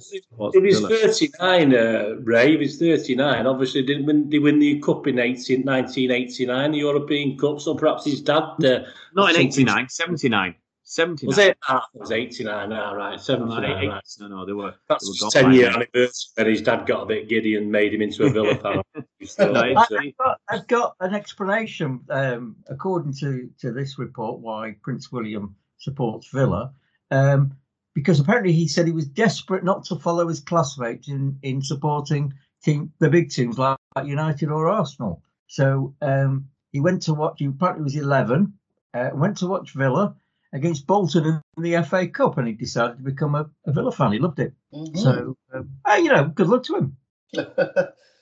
[0.00, 0.12] sports.
[0.32, 0.98] sports If he's Villa.
[1.00, 5.62] 39, uh, Ray, if he's 39, obviously didn't win, they win the cup in 18,
[5.62, 8.64] 1989, the European Cup, so perhaps his dad.
[8.64, 10.54] Uh, Not in 89, 79.
[10.88, 11.26] 79.
[11.26, 11.58] Was it?
[11.68, 14.02] Ah, it was 89, ah, right, 79, no, right.
[14.20, 14.72] no, no, they were.
[14.88, 15.74] That's they were his gone 10 by year then.
[15.74, 18.82] anniversary, and his dad got a bit giddy and made him into a Villa fan.
[19.24, 23.98] So, No, I, it's, I've, got, I've got an explanation, um, according to, to this
[23.98, 26.72] report, why Prince William supports Villa.
[27.10, 27.56] Um,
[27.96, 32.34] because apparently he said he was desperate not to follow his classmates in, in supporting
[32.62, 35.22] team, the big teams like, United or Arsenal.
[35.46, 38.52] So um, he went to watch, he apparently was 11,
[38.92, 40.14] uh, went to watch Villa
[40.52, 44.12] against Bolton in the FA Cup, and he decided to become a, a Villa fan.
[44.12, 44.52] He loved it.
[44.74, 44.98] Mhm.
[44.98, 46.98] So, um, uh, you know, good luck to him.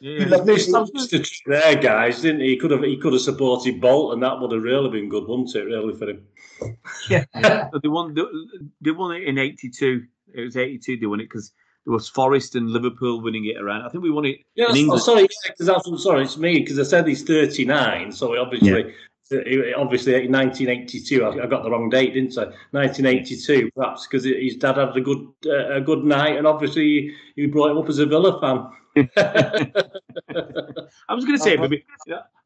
[0.00, 2.50] Yeah, loved He established the trick there, guys, didn't he?
[2.50, 5.27] He could have he could have supported Bolt, and That would have really been good,
[5.27, 5.64] wouldn't it?
[5.64, 6.27] Really for him.
[7.09, 7.24] Yeah.
[7.35, 7.68] yeah.
[7.72, 8.14] So they won.
[8.14, 8.22] They,
[8.81, 10.05] they won it in '82.
[10.35, 10.98] It was '82.
[10.98, 11.53] They won it because
[11.85, 13.83] there was Forest and Liverpool winning it around.
[13.83, 14.38] I think we won it.
[14.55, 15.03] Yeah, In oh, England.
[15.03, 18.94] sorry, because that's I'm sorry, it's me because I said he's 39, so obviously,
[19.77, 22.44] obviously in 1982, I, got the wrong date, didn't I?
[22.70, 27.47] 1982, perhaps because his dad had a good uh, a good night, and obviously he
[27.47, 28.68] brought him up as a Villa fan.
[31.09, 31.85] I was going to say, maybe,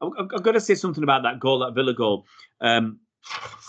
[0.01, 2.27] I've, I've got to say something about that goal, that Villa goal.
[2.61, 3.01] Um,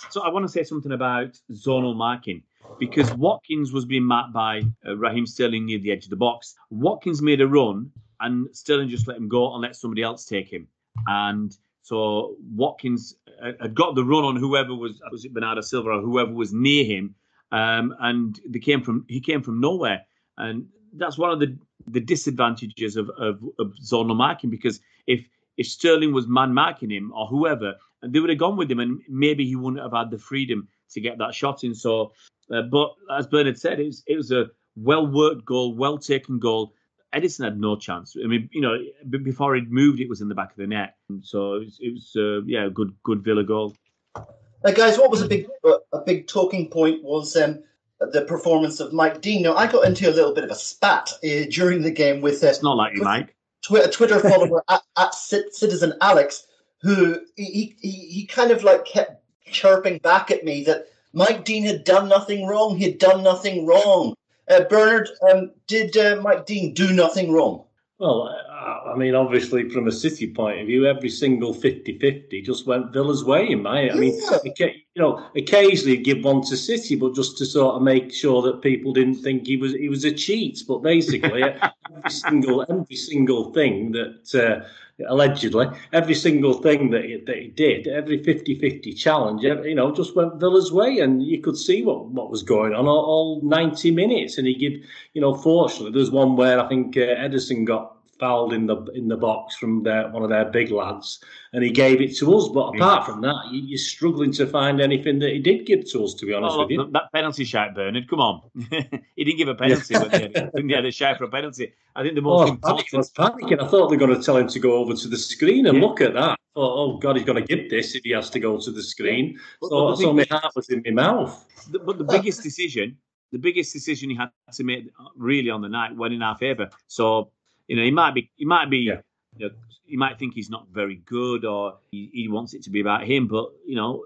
[0.10, 2.44] so I want to say something about zonal marking
[2.80, 6.56] because Watkins was being marked by uh, Raheem Sterling near the edge of the box.
[6.70, 10.52] Watkins made a run and Sterling just let him go and let somebody else take
[10.52, 10.68] him.
[11.08, 11.56] And
[11.90, 16.02] so Watkins uh, had got the run on whoever was was it Bernardo Silva or
[16.02, 17.16] whoever was near him,
[17.52, 20.06] um, and they came from he came from nowhere,
[20.38, 25.26] and that's one of the the disadvantages of, of, of zonal marking because if
[25.58, 27.74] if Sterling was man marking him or whoever,
[28.04, 31.02] they would have gone with him, and maybe he wouldn't have had the freedom to
[31.02, 31.74] get that shot in.
[31.74, 32.14] So,
[32.54, 36.38] uh, but as Bernard said, it was it was a well worked goal, well taken
[36.38, 36.76] goal.
[37.14, 38.16] Ederson had no chance.
[38.24, 38.78] I mean, you know,
[39.24, 40.96] before he'd moved, it was in the back of the net.
[41.22, 43.76] So it was, it was uh, yeah, a good good Villa goal.
[44.16, 47.64] Uh, guys, what was a big uh, a big talking point was um,
[48.00, 49.42] the performance of Mike Dean.
[49.44, 52.44] Now, I got into a little bit of a spat uh, during the game with
[52.44, 53.36] uh, It's not like you, Mike.
[53.64, 56.46] twi- a Twitter follower at, at Citizen Alex,
[56.82, 61.64] who he, he he kind of like kept chirping back at me that Mike Dean
[61.64, 62.78] had done nothing wrong.
[62.78, 64.14] He had done nothing wrong.
[64.50, 67.66] Uh, Bernard, um, did uh, Mike Dean do nothing wrong?
[68.00, 72.66] Well, uh, I mean, obviously, from a City point of view, every single 50-50 just
[72.66, 73.50] went Villa's way.
[73.50, 74.20] In my, I mean,
[74.58, 74.68] Yeah.
[74.68, 78.62] you know, occasionally give one to City, but just to sort of make sure that
[78.62, 80.64] people didn't think he was he was a cheat.
[80.68, 81.44] But basically,
[81.98, 84.66] every single every single thing that uh,
[85.08, 90.16] allegedly every single thing that he, that he did, every 50-50 challenge, you know, just
[90.16, 93.92] went Villa's way, and you could see what what was going on all, all ninety
[93.92, 94.38] minutes.
[94.38, 94.74] And he give,
[95.14, 99.08] you know, fortunately, there's one where I think uh, Ederson got fouled in the in
[99.08, 101.20] the box from their, one of their big lads,
[101.54, 102.50] and he gave it to us.
[102.50, 106.04] But apart from that, you, you're struggling to find anything that he did give to
[106.04, 106.14] us.
[106.16, 108.10] To be honest Oh, with you, that- penalty shout, Bernard.
[108.10, 108.42] Come on,
[109.16, 109.94] he didn't give a penalty.
[109.94, 111.74] but he he had a shout for a penalty.
[111.96, 112.66] I think the Oh, most was, panicking.
[112.66, 112.94] I important.
[112.94, 113.64] was panicking.
[113.64, 115.78] I thought they were going to tell him to go over to the screen and
[115.78, 115.84] Yeah.
[115.86, 116.32] look at that.
[116.32, 118.72] I thought, oh God, he's going to give this if he has to go to
[118.72, 119.40] the screen.
[119.62, 121.46] But- So, but so my heart was in my mouth.
[121.72, 122.98] the- but the biggest decision,
[123.32, 126.38] the biggest decision he had to make uh, really on the night went in our
[126.38, 126.70] favour.
[126.88, 127.32] So
[127.70, 129.02] you know, he might be, he might be, Yeah.
[129.38, 129.56] you know,
[129.86, 133.04] he might think he's not very good or he, he wants it to be about
[133.06, 133.28] him.
[133.28, 134.06] But you know,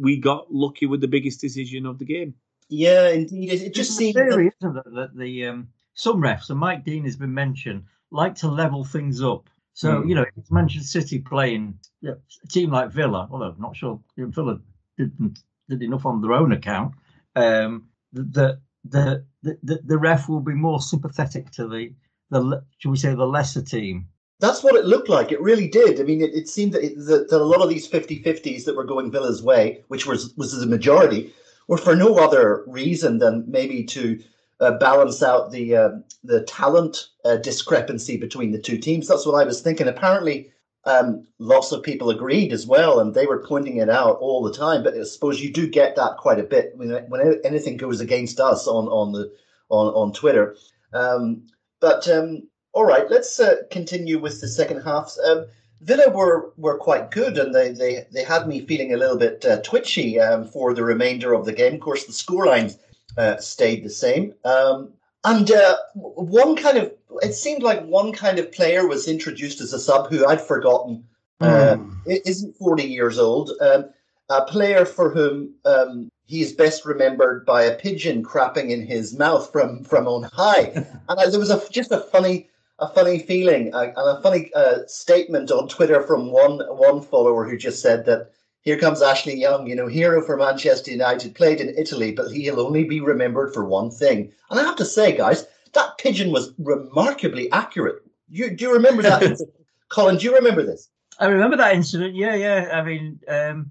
[0.00, 2.34] we got lucky with the biggest decision of the game.
[2.68, 3.52] Yeah, indeed.
[3.52, 4.30] It, it just seems a seemed.
[4.30, 8.34] theory, isn't it, that the um, some refs, and Mike Dean has been mentioned, like
[8.36, 9.48] to level things up.
[9.74, 10.08] So Hmm.
[10.08, 12.12] you know, it's Manchester City playing yeah,
[12.44, 14.60] a team like Villa, although I'm not sure if Villa
[14.98, 16.94] didn't did enough on their own account.
[17.36, 21.92] Um, the the the the, the ref will be more sympathetic to the
[22.30, 24.06] the shall we say the lesser team.
[24.40, 25.32] That's what it looked like.
[25.32, 26.00] It really did.
[26.00, 28.74] I mean, it, it seemed that, it, that, that a lot of these 50-50s that
[28.74, 31.32] were going Villa's way, which was was the majority,
[31.68, 34.18] were for no other reason than maybe to
[34.60, 39.08] uh, balance out the um the talent uh, discrepancy between the two teams.
[39.08, 39.88] That's what I was thinking.
[39.88, 40.52] Apparently,
[40.84, 44.52] um, lots of people agreed as well, and they were pointing it out all the
[44.52, 44.82] time.
[44.82, 48.40] But I suppose you do get that quite a bit when, when anything goes against
[48.40, 49.32] us on on the
[49.68, 50.56] on on Twitter.
[50.92, 51.46] Um,
[51.80, 55.14] but um, all right, let's uh, continue with the second half.
[55.24, 55.46] Um,
[55.80, 59.44] Villa were were quite good, and they they, they had me feeling a little bit
[59.44, 61.74] uh, twitchy um, for the remainder of the game.
[61.74, 62.78] Of course, the scorelines
[63.16, 64.92] uh, stayed the same, um,
[65.24, 69.72] and uh, one kind of it seemed like one kind of player was introduced as
[69.72, 71.04] a sub who I'd forgotten
[71.40, 73.50] Uh, isn't forty years old.
[73.62, 73.86] Um,
[74.30, 79.18] a player for whom um, he is best remembered by a pigeon crapping in his
[79.18, 80.72] mouth from from on high,
[81.08, 84.50] and I, there was a just a funny a funny feeling uh, and a funny
[84.54, 88.30] uh, statement on Twitter from one one follower who just said that
[88.62, 92.60] here comes Ashley Young, you know, hero for Manchester United, played in Italy, but he'll
[92.60, 94.30] only be remembered for one thing.
[94.50, 98.02] And I have to say, guys, that pigeon was remarkably accurate.
[98.28, 99.40] You, do you remember that,
[99.88, 100.18] Colin?
[100.18, 100.90] Do you remember this?
[101.18, 102.14] I remember that incident.
[102.14, 102.68] Yeah, yeah.
[102.72, 103.70] I mean, um,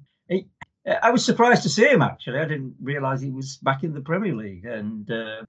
[0.86, 2.02] I was surprised to see him.
[2.02, 5.44] Actually, I didn't realise he was back in the Premier League, and uh,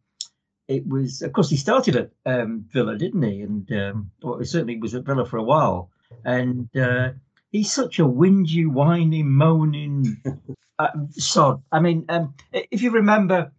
[0.68, 3.42] it was, of course, he started at um, Villa, didn't he?
[3.42, 5.90] And um, well, he certainly was at Villa for a while.
[6.24, 7.10] And uh,
[7.50, 10.20] he's such a whingy, whining, moaning
[10.78, 11.62] uh, sod.
[11.72, 13.52] I mean, um, if you remember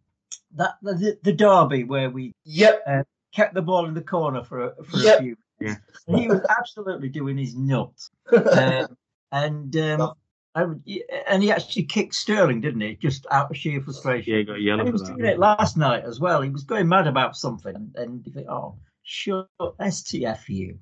[0.55, 3.07] that the, the derby where we Yep.
[3.33, 5.19] kept the ball in the corner for a, for Yep.
[5.19, 5.37] a few.
[5.59, 5.75] Yeah.
[6.07, 8.09] He was absolutely doing his nuts.
[8.31, 8.97] Um,
[9.33, 10.13] and um,
[10.53, 10.83] I would,
[11.27, 12.95] and he actually kicked Sterling, didn't he?
[12.95, 14.33] Just out of sheer frustration.
[14.33, 15.15] Yeah, he got yellow and he was that.
[15.15, 16.41] doing it last night as well.
[16.41, 20.79] He was going mad about something, and you think, oh, sure, STF you.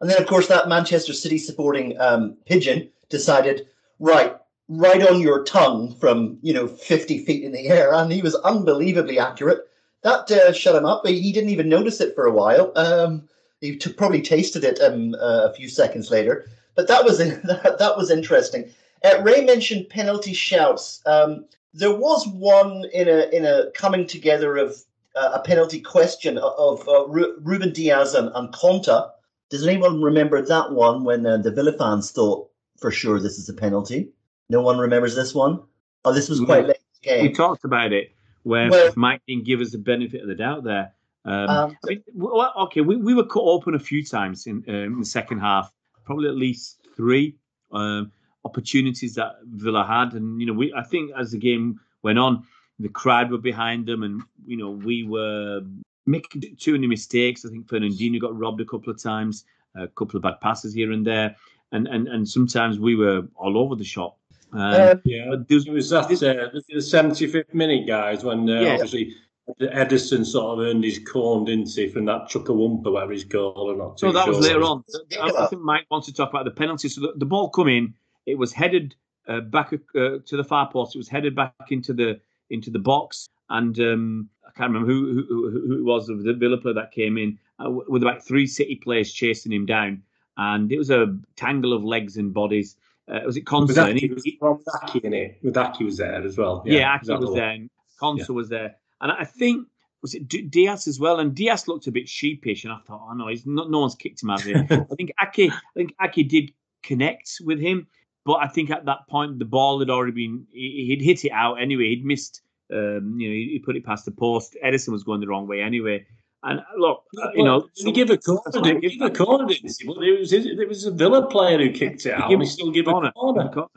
[0.00, 3.66] And then, of course, that Manchester City supporting um, pigeon decided,
[3.98, 4.36] right,
[4.68, 7.92] right on your tongue from, you know, 50 feet in the air.
[7.92, 9.60] And he was unbelievably accurate.
[10.02, 11.06] That uh, shut him up.
[11.06, 12.72] He didn't even notice it for a while.
[12.76, 13.28] Um,
[13.60, 16.46] he t- probably tasted it um, uh, a few seconds later.
[16.74, 18.70] But that was that, that was interesting.
[19.04, 21.00] Uh, Ray mentioned penalty shouts.
[21.06, 24.76] Um, there was one in a in a coming together of
[25.16, 29.10] uh, a penalty question of uh, Ru- Ruben Dias and, and Konsa.
[29.50, 33.48] Does anyone remember that one when uh, the Villa fans thought for sure this is
[33.48, 34.10] a penalty?
[34.48, 35.60] No one remembers this one.
[36.04, 36.68] Oh, this was quite No.
[36.68, 38.12] late the We talked about it
[38.44, 40.92] where Well- Mike didn't give us the benefit of the doubt there.
[41.24, 44.64] Um, Um, I mean, well, okay, we, we were cut open a few times in,
[44.68, 45.70] um, in the second half,
[46.10, 47.36] probably at least three
[47.70, 48.10] um,
[48.44, 52.42] opportunities that Villa had, and you know, we I think as the game went on,
[52.80, 55.60] the crowd were behind them, and you know, we were
[56.06, 57.44] making too many mistakes.
[57.44, 59.44] I think Fernandinho got robbed a couple of times,
[59.76, 61.36] a couple of bad passes here and there,
[61.70, 64.18] and and and sometimes we were all over the shop.
[64.52, 68.60] Um, uh, Yeah, but there's- it was that uh, the 75th minute, guys, when uh,
[68.62, 68.72] Yeah.
[68.72, 69.14] obviously
[69.60, 73.70] Ederson sort of earned his corn, didn't he, from that Chuckawumpa, whatever he's called.
[73.70, 74.84] I'm not too No, that was later on.
[75.20, 76.88] I, I think Mike wants to talk about the penalty.
[76.88, 77.94] So the, the ball come in,
[78.26, 78.94] it was headed
[79.28, 80.94] uh, back uh, to the far post.
[80.94, 85.24] It was headed back into the into the box, and um, I can't remember who
[85.28, 88.46] who, who it was of the Villa player that came in uh, with about three
[88.46, 90.02] City players chasing him down,
[90.36, 92.76] and it was a tangle of legs and bodies.
[93.08, 93.90] Uh, was it With Konsa?
[93.90, 95.38] Aki, he- was from Aki in it.
[95.42, 96.62] With Aki was there as well.
[96.66, 99.66] yeah, is Aki that the was there, and Konsa was there, and I think
[100.02, 103.06] was it D- Dias as well, and Dias looked a bit sheepish, and I thought,
[103.10, 104.66] oh no, he's not, no one's kicked him out of here.
[104.70, 107.86] I think Aké, I think Aké did connect with him,
[108.24, 111.32] but I think at that point the ball had already been, he, he'd hit it
[111.32, 111.90] out anyway.
[111.90, 114.56] He'd missed, um, you know, he put it past the post.
[114.64, 116.06] Ederson was going the wrong way anyway.
[116.42, 118.80] And uh, look, uh, you know, Did he give a corner?
[118.80, 119.46] Give a corner?
[119.46, 119.86] Didn't he?
[119.86, 122.86] Well, it was it was a Villa player who kicked it out, he still give
[122.86, 123.12] a corner.
[123.12, 123.68] corner.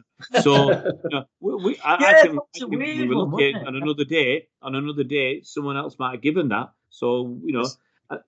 [0.42, 0.70] So
[1.04, 3.56] you know, we, we, I, I Yeah, think, that's a I think we were it?
[3.68, 4.48] on another day.
[4.62, 6.70] On another day, someone else might have given that.
[6.90, 7.66] So you know,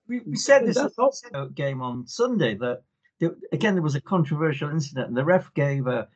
[0.06, 2.82] We, we said this the game on Sunday that
[3.52, 6.06] again there was a controversial incident and the ref gave a,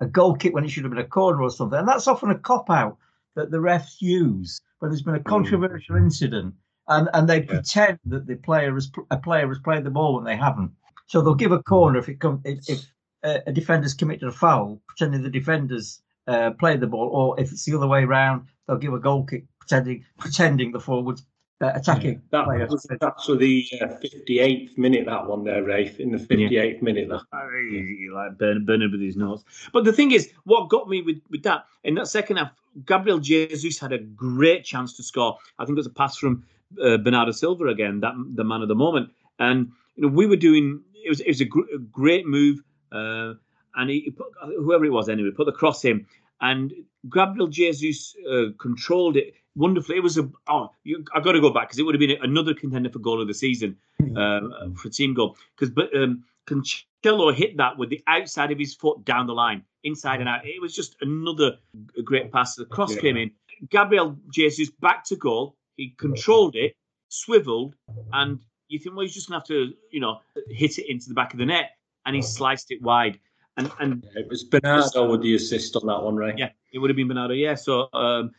[0.00, 2.30] a, goal kick when it should have been a corner or something, and that's often
[2.30, 2.98] a cop out
[3.36, 6.52] that the refs use when there's been a controversial incident
[6.88, 10.24] and, and they pretend that the player has a player has played the ball when
[10.24, 10.72] they haven't.
[11.06, 12.80] So they'll give a corner if it comes if, if
[13.22, 17.52] uh, a defender's committed a foul, pretending the defenders uh, played the ball, or if
[17.52, 21.24] it's the other way round, they'll give a goal kick pretending pretending the forwards
[21.60, 22.22] uh, attacking.
[22.30, 22.66] That player.
[22.66, 25.06] was actually the uh, 58th minute.
[25.06, 27.08] That one there, Rafe, in the 58th minute.
[27.08, 27.22] That.
[27.32, 29.44] Ay, like Bernard, Bernard with his nose.
[29.72, 32.52] But the thing is, what got me with, with that in that second half,
[32.86, 35.38] Gabriel Jesus had a great chance to score.
[35.58, 36.44] I think it was a pass from
[36.82, 39.10] uh, Bernardo Silva again, that the man of the moment.
[39.38, 42.62] And you know, we were doing it was it was a, gr- a great move,
[42.92, 43.34] uh,
[43.74, 44.26] and he, he put,
[44.58, 46.06] whoever it was anyway put the cross in,
[46.40, 46.72] and
[47.10, 49.96] Gabriel Jesus uh, controlled it wonderfully.
[49.96, 52.18] It was a oh, you, I got to go back because it would have been
[52.22, 53.76] another contender for goal of the season
[54.16, 58.74] um, for team goal because but um, Cancelo hit that with the outside of his
[58.74, 60.46] foot down the line, inside and out.
[60.46, 61.58] It was just another
[62.04, 62.56] great pass.
[62.56, 63.00] The cross Yeah.
[63.00, 63.30] came in.
[63.68, 65.56] Gabriel Jesus back to goal.
[65.80, 66.76] He controlled it,
[67.08, 67.74] swiveled,
[68.12, 68.38] and
[68.68, 71.14] you think, well, he's just going to have to, you know, hit it into the
[71.14, 71.70] back of the net,
[72.04, 73.18] and he sliced it wide.
[73.56, 76.36] And and It was Bernardo with the assist on that one, right?
[76.36, 77.32] yeah, it would have been Bernardo.
[77.32, 77.54] Yeah.
[77.54, 78.32] So, um,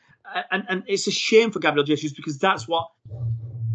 [0.51, 2.87] and and it's a shame for Gabriel Jesus because that's what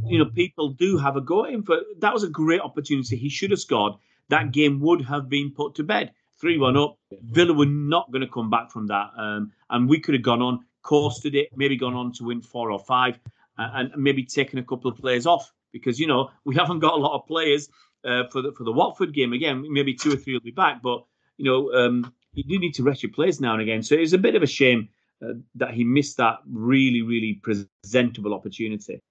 [0.05, 1.81] you know people do have a go at him for.
[1.99, 3.17] That was a great opportunity.
[3.17, 3.95] He should have scored.
[4.29, 6.13] That game would have been put to bed.
[6.41, 6.99] Three one up.
[7.23, 10.41] Villa were not going to come back from that, um, and we could have gone
[10.41, 13.19] on, coasted it, maybe gone on to win four or five,
[13.59, 16.97] and maybe taking a couple of players off because you know we haven't got a
[16.97, 17.69] lot of players
[18.05, 19.33] uh, for the for the Watford game.
[19.33, 21.05] Again, maybe two or three will be back, but
[21.37, 23.83] you know um, you do need to rest your players now and again.
[23.83, 24.89] So it's a bit of a shame
[25.23, 29.03] uh, that he missed that really really presentable opportunity.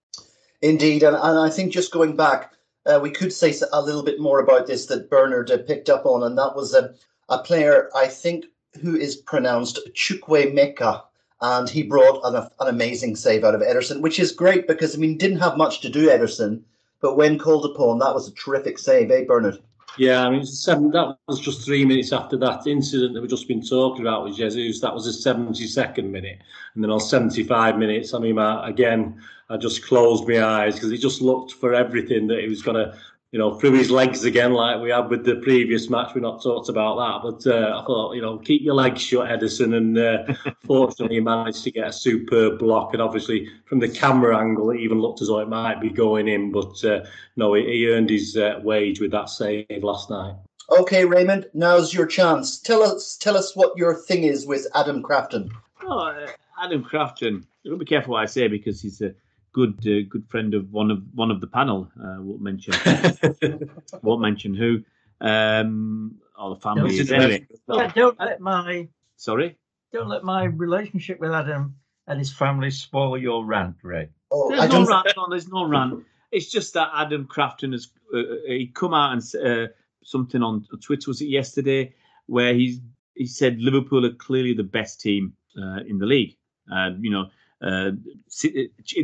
[0.61, 2.53] Indeed, and, and I think just going back,
[2.85, 6.05] uh, we could say a little bit more about this that Bernard uh, picked up
[6.05, 6.93] on, and that was a,
[7.29, 8.45] a player I think
[8.81, 11.03] who is pronounced Chukwuemeka,
[11.45, 14.97] and he brought an, an amazing save out of Ederson, which is great because I
[14.97, 16.61] mean didn't have much to do Ederson,
[17.01, 19.59] but when called upon, that was a terrific save, eh, Bernard?
[19.97, 23.47] Yeah, I mean, seven, that was just three minutes after that incident that we've just
[23.47, 24.81] been talking about with Jesus.
[24.81, 26.39] That was the 72nd minute.
[26.73, 30.91] And then on 75 minutes, I mean, I, again, I just closed my eyes because
[30.91, 32.97] he just looked for everything that he was going to,
[33.31, 36.15] you know, through his legs again, like we had with the previous match.
[36.15, 37.21] We're not talked about that.
[37.21, 39.75] But uh, I thought, you know, keep your legs shut, Ederson.
[39.75, 42.93] And uh, fortunately, he managed to get a superb block.
[42.93, 46.27] And obviously, from the camera angle, it even looked as though it might be going
[46.27, 46.51] in.
[46.51, 50.35] But uh, no, he, he earned his uh, wage with that save last night.
[50.79, 52.59] Okay, Raymond, now's your chance.
[52.59, 55.51] Tell us, tell us what your thing is with Adam Crafton.
[55.83, 56.27] Oh, uh,
[56.61, 57.37] Adam Crafton.
[57.37, 59.13] I've got to be careful what I say because he's a
[59.55, 61.89] good uh, good friend of one of one of the panel.
[61.97, 62.73] Uh, won't mention
[64.03, 64.83] won't mention who.
[65.21, 66.97] Um, or the family.
[66.99, 67.09] is.
[67.11, 69.57] Anyway, Yeah, don't let my sorry.
[69.93, 74.09] don't let my relationship with Adam and his family spoil your rant, Ray.
[74.29, 75.07] Oh, There's I no rant.
[75.15, 76.03] No, there's no rant.
[76.31, 79.67] It's just that Adam Crafton has uh, he come out and s- uh,
[80.03, 81.93] something on Twitter was it yesterday
[82.25, 82.81] where he's
[83.13, 86.35] he said Liverpool are clearly the best team uh, in the league.
[86.69, 87.27] Uh, you know,
[87.65, 87.91] uh,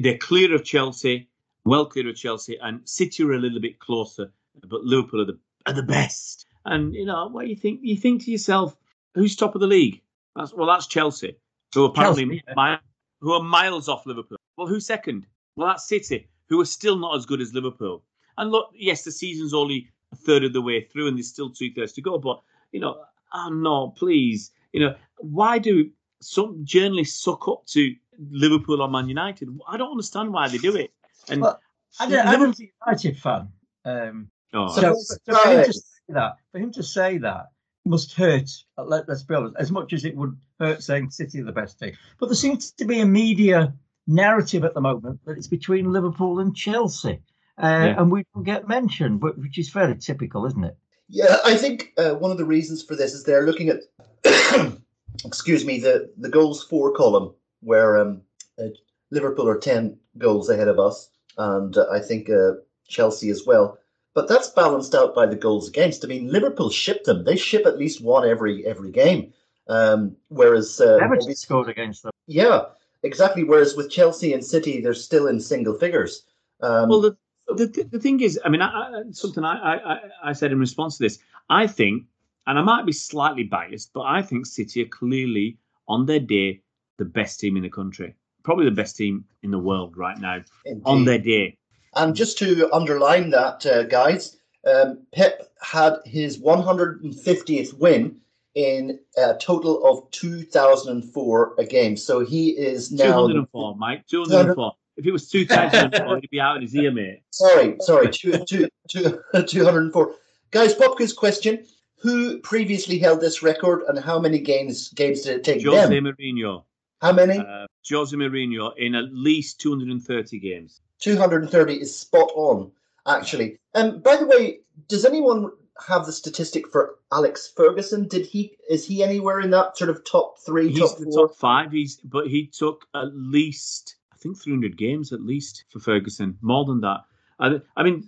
[0.02, 1.28] they're clear of Chelsea,
[1.66, 4.32] well clear of Chelsea, and City are a little bit closer,
[4.68, 6.46] but Liverpool are the are the best.
[6.66, 7.80] And you know, what do you think?
[7.82, 8.78] You think to yourself,
[9.16, 10.02] who's top of the league?
[10.36, 11.36] That's, well, that's Chelsea,
[11.74, 12.80] who are apparently Chelsea,
[13.20, 14.38] who are miles off Liverpool.
[14.58, 15.26] Well, who's second?
[15.56, 18.04] Well, that's City, who are still not as good as Liverpool.
[18.38, 21.50] And look, yes, the season's only a third of the way through, and there's still
[21.50, 22.20] two thirds to go.
[22.20, 22.42] But
[22.72, 23.02] you know,
[23.34, 25.90] oh no, please, you know, why do
[26.22, 27.96] some journalists suck up to
[28.30, 29.50] Liverpool or Man United?
[29.68, 30.92] I don't understand why they do it.
[31.30, 31.60] And Well,
[32.00, 33.48] Adam, Adam's a United fan.
[33.86, 37.48] Um, oh, so, So- so for him to say that, for him to say that
[37.86, 38.50] must hurt.
[38.78, 41.52] uh, Let, let's be honest, as much as it would hurt saying City are the
[41.52, 41.94] best team.
[42.20, 43.74] But there seems to be a media
[44.08, 47.22] narrative at the moment that it's between Liverpool and Chelsea,
[47.58, 48.02] uh, Yeah.
[48.02, 50.78] and we don't get mentioned, but which is fairly typical, isn't it?
[51.10, 53.82] Yeah, I think uh, one of the reasons for this is they're looking at,
[55.26, 58.22] excuse me, the, the goals for column, where um,
[58.60, 58.66] uh,
[59.12, 62.54] Liverpool are 10 goals ahead of us, and uh, I think uh,
[62.88, 63.78] Chelsea as well.
[64.14, 66.04] But that's balanced out by the goals against.
[66.04, 67.24] I mean, Liverpool ship them.
[67.24, 69.32] They ship at least one every every game.
[69.68, 72.12] Um, whereas, uh, Everton scored against them.
[72.28, 72.66] yeah,
[73.04, 73.44] exactly.
[73.46, 76.24] Whereas with Chelsea and City, they're still in single figures.
[76.62, 80.10] Um, Well, the, the the thing is, I mean, I, I, something I, I I-
[80.30, 82.04] I said in response to this, I think,
[82.48, 85.58] and I might be slightly biased, but I think City are clearly
[85.88, 86.62] on their day
[87.02, 90.40] the best team in the country, probably the best team in the world right now
[90.86, 91.58] on their day.
[91.96, 94.38] And just to underline that, uh, guys,
[94.72, 98.18] um, Pep had his 150th win
[98.54, 101.98] in a total of 2004 a game.
[101.98, 103.28] So he is now.
[103.28, 104.74] 204, Mike, 204.
[104.98, 107.24] If it was 2004, he'd be out in his ear, mate.
[107.32, 110.16] Sorry, sorry, two, two, two, 204.
[110.52, 111.66] Guys, pop quiz question.
[112.02, 116.06] Who previously held this record and how many games games did it take Jose them?
[116.06, 116.64] Mourinho.
[117.02, 117.40] How many?
[117.40, 120.82] Uh, Jose Mourinho in at least 230 games.
[121.00, 122.72] 230 is spot on,
[123.08, 123.58] actually.
[123.74, 125.50] And by the way, does anyone
[125.88, 128.08] have the statistic for Alex Ferguson?
[128.08, 131.28] Did he is he anywhere in that sort of top three, He's top the four?
[131.28, 131.72] top five.
[131.72, 136.66] He's but he took at least I think 300 games at least for Ferguson, more
[136.66, 137.00] than that.
[137.40, 138.08] I, I mean,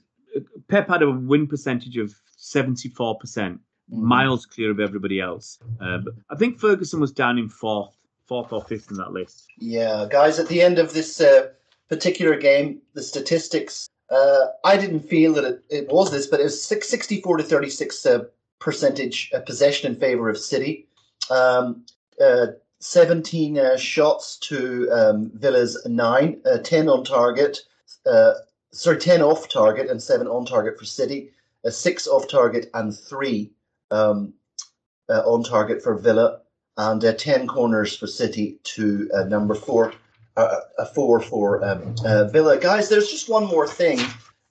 [0.67, 3.59] Pep had a win percentage of 74 percent,
[3.91, 4.07] Mm-hmm.
[4.07, 5.59] miles clear of everybody else.
[5.81, 7.93] Uh, I think Ferguson was down in fourth,
[8.27, 9.47] fourth or fifth in that list.
[9.57, 11.49] Yeah, guys, at the end of this uh,
[11.89, 16.43] particular game, the statistics, uh, I didn't feel that it, it was this, but it
[16.43, 18.19] was six, 64 to 36 uh,
[18.59, 20.87] percentage uh, possession in favor of City.
[21.29, 21.85] Um,
[22.21, 22.47] uh,
[22.79, 27.59] 17 uh, shots to um, Villa's 9, uh, 10 on target,
[28.71, 31.31] sorry, 10 off target and 7 on target for City,
[31.67, 33.49] 6 off target and 3
[33.91, 34.33] um,
[35.09, 36.41] on target for Villa
[36.77, 39.93] and uh, 10 corners for City to uh, number four,
[40.37, 42.57] uh, a four for um, uh, Villa.
[42.57, 43.99] Guys, there's just one more thing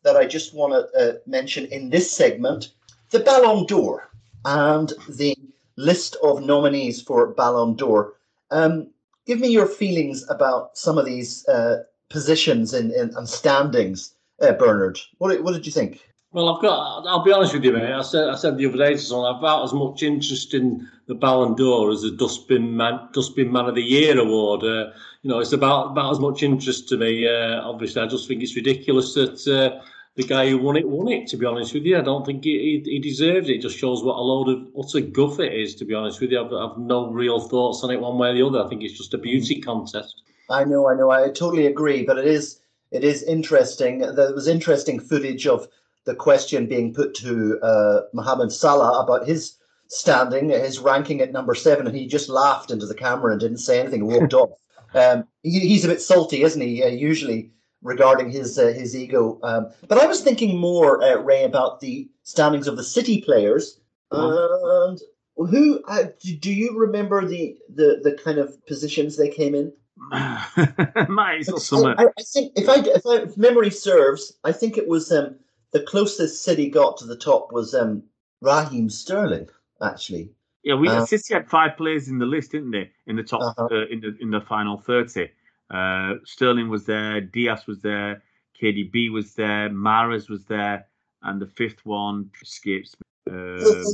[0.03, 2.73] that I just want to uh, mention in this segment
[3.11, 4.09] the Ballon d'Or
[4.45, 5.37] and the
[5.77, 8.15] list of nominees for Ballon d'Or.
[8.51, 8.89] Um,
[9.27, 14.99] give me your feelings about some of these uh, positions and standings, uh, Bernard.
[15.19, 16.01] What, what did you think?
[16.33, 17.07] Well, I've got.
[17.07, 17.93] I'll be honest with you, mate.
[17.93, 18.29] I said.
[18.29, 19.35] I said the other day to someone.
[19.35, 23.67] I've about as much interest in the Ballon d'Or as the Dustbin Man, Dustbin Man
[23.67, 24.63] of the Year award.
[24.63, 27.29] Uh, you know, it's about about as much interest to me.
[27.29, 29.85] Uh, obviously, I just think it's ridiculous that uh,
[30.17, 31.27] the guy who won it won it.
[31.29, 33.57] To be honest with you, I don't think he, he, he deserves it.
[33.57, 35.75] It just shows what a load of utter guff it is.
[35.77, 38.35] To be honest with you, I've, I've no real thoughts on it one way or
[38.35, 38.65] the other.
[38.65, 40.23] I think it's just a beauty contest.
[40.49, 42.61] I know, I know, I totally agree, but it is
[42.91, 43.99] it is interesting.
[43.99, 45.69] There was interesting footage of
[46.05, 49.57] the question being put to uh, Mohamed Salah about his
[49.89, 53.59] standing, his ranking at number seven, and he just laughed into the camera and didn't
[53.59, 54.51] say anything, walked off.
[54.95, 56.83] Um, he, he's a bit salty, isn't he?
[56.83, 57.51] Uh, usually
[57.83, 59.39] regarding his uh, his ego.
[59.43, 63.81] Um, but I was thinking more, uh, Ray, about the standings of the City players.
[64.11, 65.01] And
[65.37, 66.05] who uh,
[66.41, 69.73] do, you remember the, the the kind of positions they came in?
[70.11, 71.95] Mate, it's not I, summer.
[71.97, 75.37] I, I think if I if, I, if memory serves, I think it was um,
[75.73, 78.03] the closest City got to the top was um,
[78.41, 79.49] Raheem Sterling.
[79.81, 80.31] Actually,
[80.63, 82.91] Yeah, we Uh, City had five players in the list, didn't they?
[83.07, 83.69] In the top, Uh-huh.
[83.71, 85.29] uh, in the in the final thirty.
[85.71, 88.23] Uh, Sterling was there, Dias was there,
[88.61, 90.87] KDB was there, Mahrez was there,
[91.23, 92.95] and the fifth one escapes.
[93.29, 93.85] Um,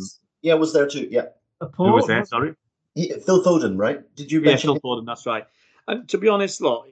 [0.42, 1.06] yeah, was there too.
[1.10, 1.26] Yeah,
[1.76, 2.24] who was there?
[2.24, 2.54] Sorry.
[2.94, 4.02] he, Phil Foden, right?
[4.16, 4.68] Did you Yeah, mention?
[4.68, 4.80] Phil him?
[4.84, 5.06] Foden.
[5.06, 5.46] That's right.
[5.86, 6.88] And to be honest, look,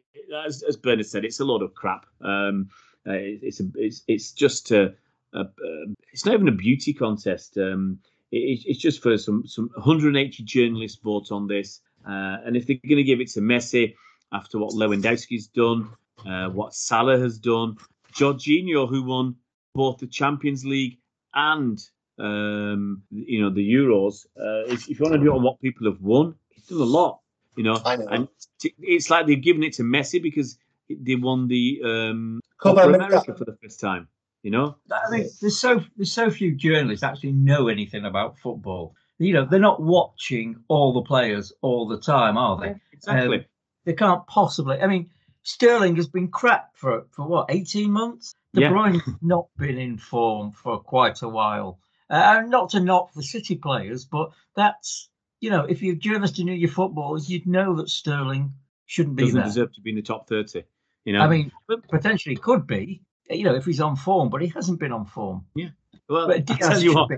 [0.46, 2.06] as, as Bernard said, it's a load of crap.
[2.22, 2.70] Um,
[3.06, 4.94] uh, it- it's a, it's it's just a,
[5.32, 7.56] a, a it's not even a beauty contest.
[7.58, 7.98] Um,
[8.32, 12.76] it, it's just for some some 180 journalists vote on this, uh, and if they're
[12.88, 13.94] going to give it to Messi
[14.32, 15.88] after what Lewandowski's done,
[16.26, 17.76] uh, what Salah has done,
[18.12, 19.36] Jorginho who won
[19.74, 20.98] both the Champions League
[21.34, 21.78] and
[22.18, 24.26] um, you know the Euros.
[24.36, 26.84] Uh, if, you want to do it on what people have won, he's done a
[26.84, 27.20] lot.
[27.56, 28.06] You know, I know.
[28.08, 28.28] and
[28.58, 30.58] t- it's like they've given it to Messi because
[30.88, 33.06] they won the um, Copa Copa America.
[33.06, 34.08] America for the first time.
[34.42, 38.94] You know, I mean, there's so there's so few journalists actually know anything about football.
[39.18, 42.74] You know, they're not watching all the players all the time, are they?
[42.92, 43.38] exactly.
[43.38, 43.44] Um,
[43.84, 44.80] they can't possibly.
[44.80, 45.10] I mean,
[45.42, 48.34] Sterling has been crap for for what 18 months.
[48.54, 48.70] De Yeah.
[48.70, 51.80] Bruyne's not been in form for quite a while.
[52.08, 55.08] Uh, and not to knock the City players, but that's
[55.40, 58.54] you know, if you're a journalist and knew your footballers, you'd know that Sterling
[58.86, 59.44] shouldn't be Doesn't there.
[59.46, 60.62] deserve to be in the top thirty.
[61.06, 61.20] You know.
[61.20, 61.52] I mean,
[61.88, 63.00] potentially could be,
[63.30, 65.46] you know, if he's on form, but he hasn't been on form.
[65.54, 65.68] Yeah.
[66.08, 67.08] Well, but I tell you what.
[67.08, 67.16] be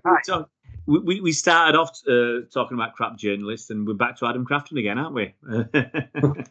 [0.87, 4.47] we, we, we started off uh, talking about crap journalists, and we're back to Adam
[4.47, 5.35] Crafton again, aren't we?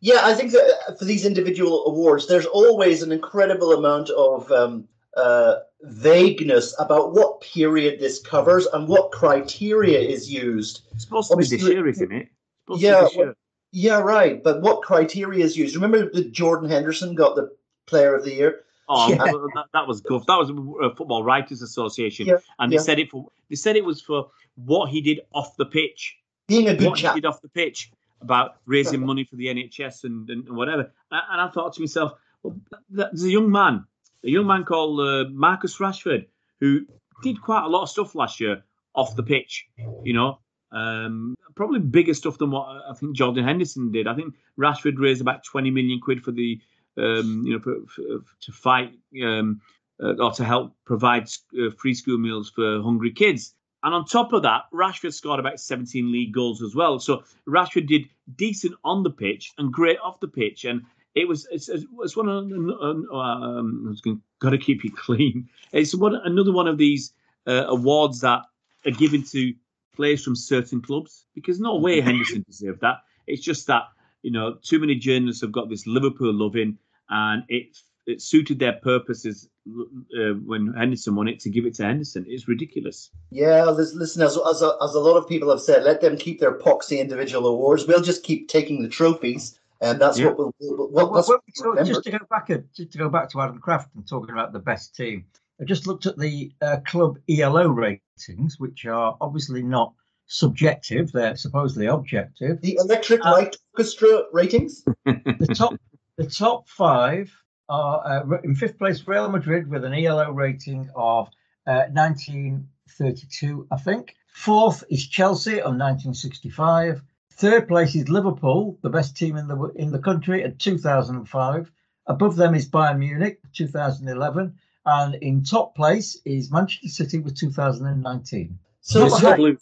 [0.00, 4.50] yeah, I think that uh, for these individual awards, there's always an incredible amount of
[4.52, 10.82] um, uh, vagueness about what period this covers and what criteria is used.
[10.92, 12.22] it's supposed to be this year, isn't it?
[12.22, 12.30] It's
[12.66, 13.34] supposed Yeah, to be this well- year.
[13.72, 14.42] Yeah, right.
[14.42, 15.74] But what criteria is used?
[15.74, 17.50] Remember that Jordan Henderson got the
[17.86, 18.64] Player of the Year.
[18.88, 19.16] Oh, Yeah.
[19.18, 20.22] that, that was good.
[20.26, 22.82] That was a Football Writers Association, Yeah, and they yeah.
[22.82, 26.16] said it for they said it was for what he did off the pitch.
[26.48, 27.14] Being a good what chap.
[27.14, 30.90] he did off the pitch about raising money for the NHS and, and, whatever.
[31.12, 32.12] And and I thought to myself,
[32.42, 32.56] well,
[32.90, 33.84] there's a young man,
[34.24, 36.26] a young man called uh, Marcus Rashford,
[36.58, 36.84] who
[37.22, 38.62] did quite a lot of stuff last year
[38.94, 39.66] off the pitch.
[40.02, 40.40] You know,
[40.72, 44.06] um, probably bigger stuff than what I think Jordan Henderson did.
[44.06, 46.60] I think Rashford raised about 20 million quid for the,
[46.96, 48.02] um, you know, for, for,
[48.40, 48.92] to fight
[49.22, 49.60] um,
[50.02, 53.54] uh, or to help provide uh, free school meals for hungry kids.
[53.82, 56.98] And on top of that, Rashford scored about 17 league goals as well.
[56.98, 60.64] So Rashford did decent on the pitch and great off the pitch.
[60.64, 60.82] And
[61.14, 65.48] it was it's, it's one of um, I was going got to keep it clean.
[65.72, 67.12] It's one another one of these
[67.46, 68.42] uh, awards that
[68.86, 69.54] are given to
[69.94, 72.98] players from certain clubs because no way Henderson deserved that.
[73.26, 73.84] It's just that
[74.22, 76.78] you know too many journalists have got this Liverpool loving,
[77.08, 77.76] and it
[78.06, 82.24] it suited their purposes uh, when Henderson won it to give it to Henderson.
[82.28, 83.10] It's ridiculous.
[83.30, 86.40] Yeah, listen, as, as, a, as a lot of people have said, let them keep
[86.40, 87.86] their poxy individual awards.
[87.86, 90.28] We'll just keep taking the trophies, and that's Yeah.
[90.28, 90.54] what we'll.
[90.60, 91.88] we'll, Well, we'll that's well, what we'll so remember.
[91.92, 94.58] just to go back, a- just to go back to Adam Crafton talking about the
[94.60, 95.26] best team,
[95.60, 99.92] I just looked at the uh, club ELO ratings, which are obviously not
[100.26, 102.60] subjective; they're supposedly objective.
[102.62, 104.84] The Electric Uh, Light Orchestra ratings.
[105.04, 105.74] The top,
[106.16, 107.30] the top five
[107.68, 111.28] are uh, in fifth place Real Madrid with an ELO rating of
[111.66, 114.16] uh, 1932, I think.
[114.32, 117.02] Fourth is Chelsea on 1965.
[117.34, 121.70] Third place is Liverpool, the best team in the in the country at 2005.
[122.06, 124.54] Above them is Bayern Munich, 2011,
[124.86, 128.58] and in top place is Manchester City with 2019.
[128.80, 129.32] So, Not It's high.
[129.34, 129.58] a blue-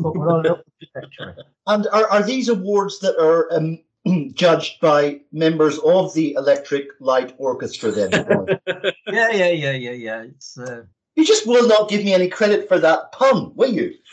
[0.00, 1.34] But we're on an upward trajectory.
[1.66, 3.78] and are, are these awards that are um,
[4.34, 7.90] judged by members of the Electric Light Orchestra?
[7.90, 8.10] Then
[9.08, 10.22] Yeah, yeah, yeah, yeah, yeah.
[10.22, 10.82] It's uh,
[11.16, 13.94] you just will not give me any credit for that pun, will you?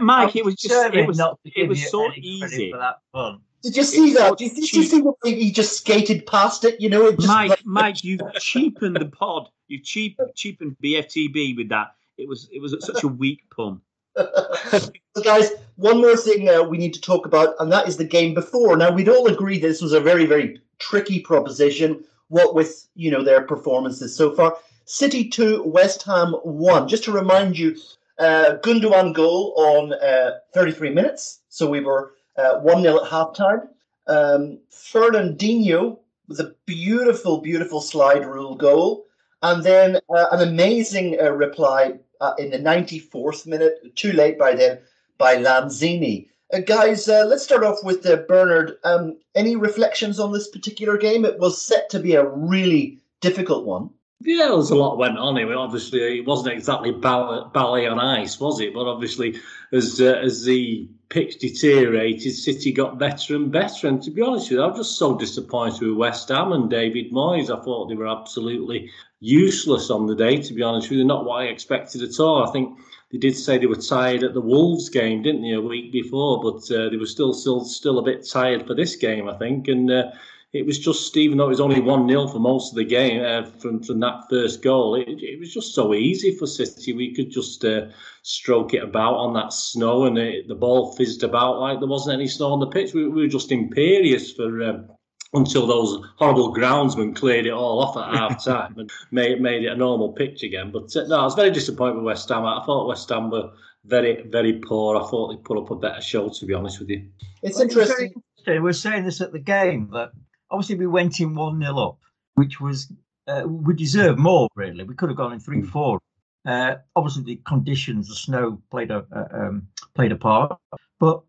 [0.00, 2.70] Mike, it was just it was it was so easy.
[2.70, 3.40] for that fun.
[3.62, 4.38] Did you see It's that?
[4.38, 6.80] Did, did you see the way he just skated past it?
[6.80, 9.48] You know, it just Mike, like- Mike, you cheapened the pod.
[9.66, 11.88] You cheap cheapened BFTB with that.
[12.16, 13.80] It was it was such a weak pun.
[14.16, 18.04] so guys, one more thing uh, we need to talk about, and that is the
[18.04, 18.76] game before.
[18.76, 22.04] Now, we'd all agree this was a very, very tricky proposition.
[22.28, 26.88] What with you know their performances so far, City two, West Ham one.
[26.88, 27.76] Just to remind you,
[28.18, 33.68] uh, Gundogan goal on uh, 33 minutes, so we were uh, one 0 at halftime.
[34.06, 39.06] Um, Fernandinho with a beautiful, beautiful slide rule goal,
[39.42, 41.98] and then uh, an amazing uh, reply
[42.38, 44.78] in the 94th minute, too late by then,
[45.18, 46.28] by Lanzini.
[46.52, 48.78] Uh, guys, uh, let's start off with uh, Bernard.
[48.82, 51.26] Um, any reflections on this particular game?
[51.26, 53.90] It was set to be a really difficult one.
[54.20, 55.54] Yeah, there was a lot went on here.
[55.54, 58.74] Obviously, it wasn't exactly ballet on ice, was it?
[58.74, 59.38] But obviously,
[59.72, 63.86] as uh, as the pitch deteriorated, City got better and better.
[63.86, 66.68] And to be honest with you, I was just so disappointed with West Ham and
[66.68, 67.44] David Moyes.
[67.44, 68.90] I thought they were absolutely
[69.20, 70.38] useless on the day.
[70.42, 72.46] To be honest with you, not what I expected at all.
[72.46, 72.76] I think
[73.12, 76.42] they did say they were tired at the Wolves game, didn't they, a week before?
[76.42, 79.68] But uh, they were still still still a bit tired for this game, I think.
[79.68, 80.10] And uh,
[80.52, 83.22] it was just, even though it was only 1 0 for most of the game
[83.22, 86.94] uh, from, from that first goal, it, it was just so easy for City.
[86.94, 87.88] We could just uh,
[88.22, 92.14] stroke it about on that snow and it, the ball fizzed about like there wasn't
[92.14, 92.94] any snow on the pitch.
[92.94, 94.62] We, we were just imperious for.
[94.62, 94.88] Um,
[95.34, 99.70] until those horrible groundsmen cleared it all off at half time and made, made it
[99.70, 100.70] a normal pitch again.
[100.72, 102.46] But uh, no, I was very disappointed with West Ham.
[102.46, 103.50] I thought West Ham were
[103.84, 104.96] very, very poor.
[104.96, 107.08] I thought they put up a better show, to be honest with you.
[107.42, 108.14] It's interesting.
[108.38, 108.62] interesting.
[108.62, 110.12] We're saying this at the game that
[110.50, 111.98] obviously we went in 1 0 up,
[112.34, 112.92] which was,
[113.26, 114.84] uh, we deserved more, really.
[114.84, 116.00] We could have gone in 3 4.
[116.46, 120.58] Uh, obviously, the conditions, the snow played a, uh, um, played a part.
[120.98, 121.22] But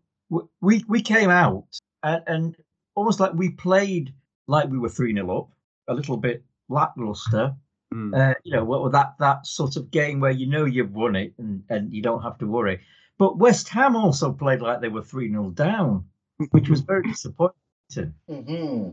[0.60, 1.66] we, we came out
[2.02, 2.56] and, and
[2.94, 4.14] almost like we played
[4.46, 5.48] like we were 3 0 up,
[5.88, 7.54] a little bit lackluster.
[7.92, 8.16] Mm.
[8.16, 11.34] Uh, you know, what that that sort of game where you know you've won it
[11.38, 12.80] and, and you don't have to worry.
[13.18, 16.04] But West Ham also played like they were 3 0 down.
[16.50, 18.14] which was very disappointing.
[18.28, 18.90] hmm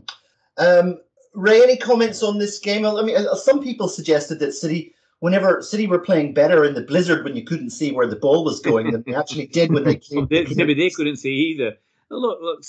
[0.58, 0.98] Um,
[1.34, 2.84] Ray, any comments on this game?
[2.84, 6.82] I mean, uh, some people suggested that City, whenever City were playing better in the
[6.82, 9.84] blizzard when you couldn't see where the ball was going than they actually did when
[9.84, 10.26] they came.
[10.28, 11.76] they, maybe they couldn't see either.
[12.10, 12.62] Look, look,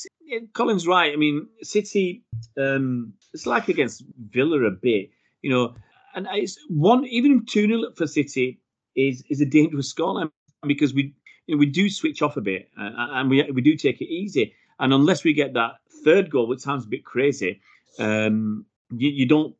[0.53, 1.13] Colin's right.
[1.13, 2.23] I mean, City,
[2.57, 5.09] um, it's like against Villa a bit,
[5.41, 5.75] you know,
[6.15, 8.59] and it's one even two 0 for City
[8.95, 10.29] is is a dangerous scoreline
[10.67, 11.13] because we
[11.47, 14.09] you know, we do switch off a bit uh, and we we do take it
[14.09, 17.61] easy, and unless we get that third goal, which sounds a bit crazy,
[17.97, 19.55] um, you, you don't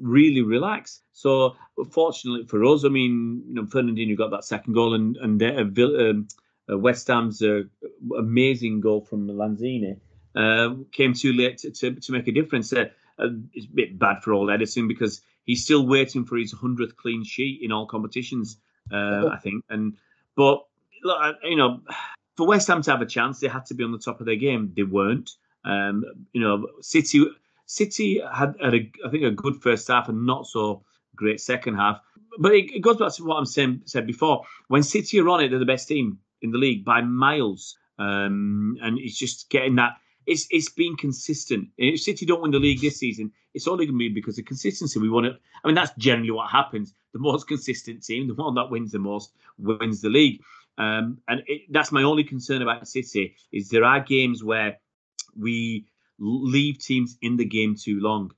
[0.00, 1.02] really relax.
[1.12, 1.56] So
[1.90, 5.76] fortunately for us, I mean, you know, Fernandinho got that second goal, and and uh,
[5.86, 6.28] um,
[6.70, 7.62] uh, West Ham's uh,
[8.18, 9.98] amazing goal from Lanzini
[10.34, 12.72] uh, came too late to, to, to make a difference.
[12.72, 12.86] Uh,
[13.18, 16.96] uh, it's a bit bad for old Ederson because he's still waiting for his hundredth
[16.96, 18.58] clean sheet in all competitions.
[18.92, 19.94] I think, and
[20.36, 20.66] but
[21.42, 21.80] you know,
[22.36, 24.26] for West Ham to have a chance, they had to be on the top of
[24.26, 24.72] their game.
[24.76, 25.30] They weren't.
[25.64, 27.26] Um, you know, City
[27.66, 30.84] City had, had a, I think a good first half and not so
[31.16, 32.00] great second half.
[32.38, 34.44] But it, it goes back to what I'm saying said before.
[34.68, 37.76] When City are on it, they're the best team in the league by miles.
[37.98, 39.96] Um, and it's just getting that.
[40.26, 41.68] It's it's been consistent.
[41.76, 44.46] If City don't win the league this season, it's only going to be because of
[44.46, 44.98] consistency.
[44.98, 45.36] We want it.
[45.62, 46.94] I mean, that's generally what happens.
[47.12, 50.42] The most consistent team, the one that wins the most, wins the league.
[50.78, 54.78] Um, and it, that's my only concern about City is there are games where
[55.38, 55.86] we
[56.18, 58.32] leave teams in the game too long.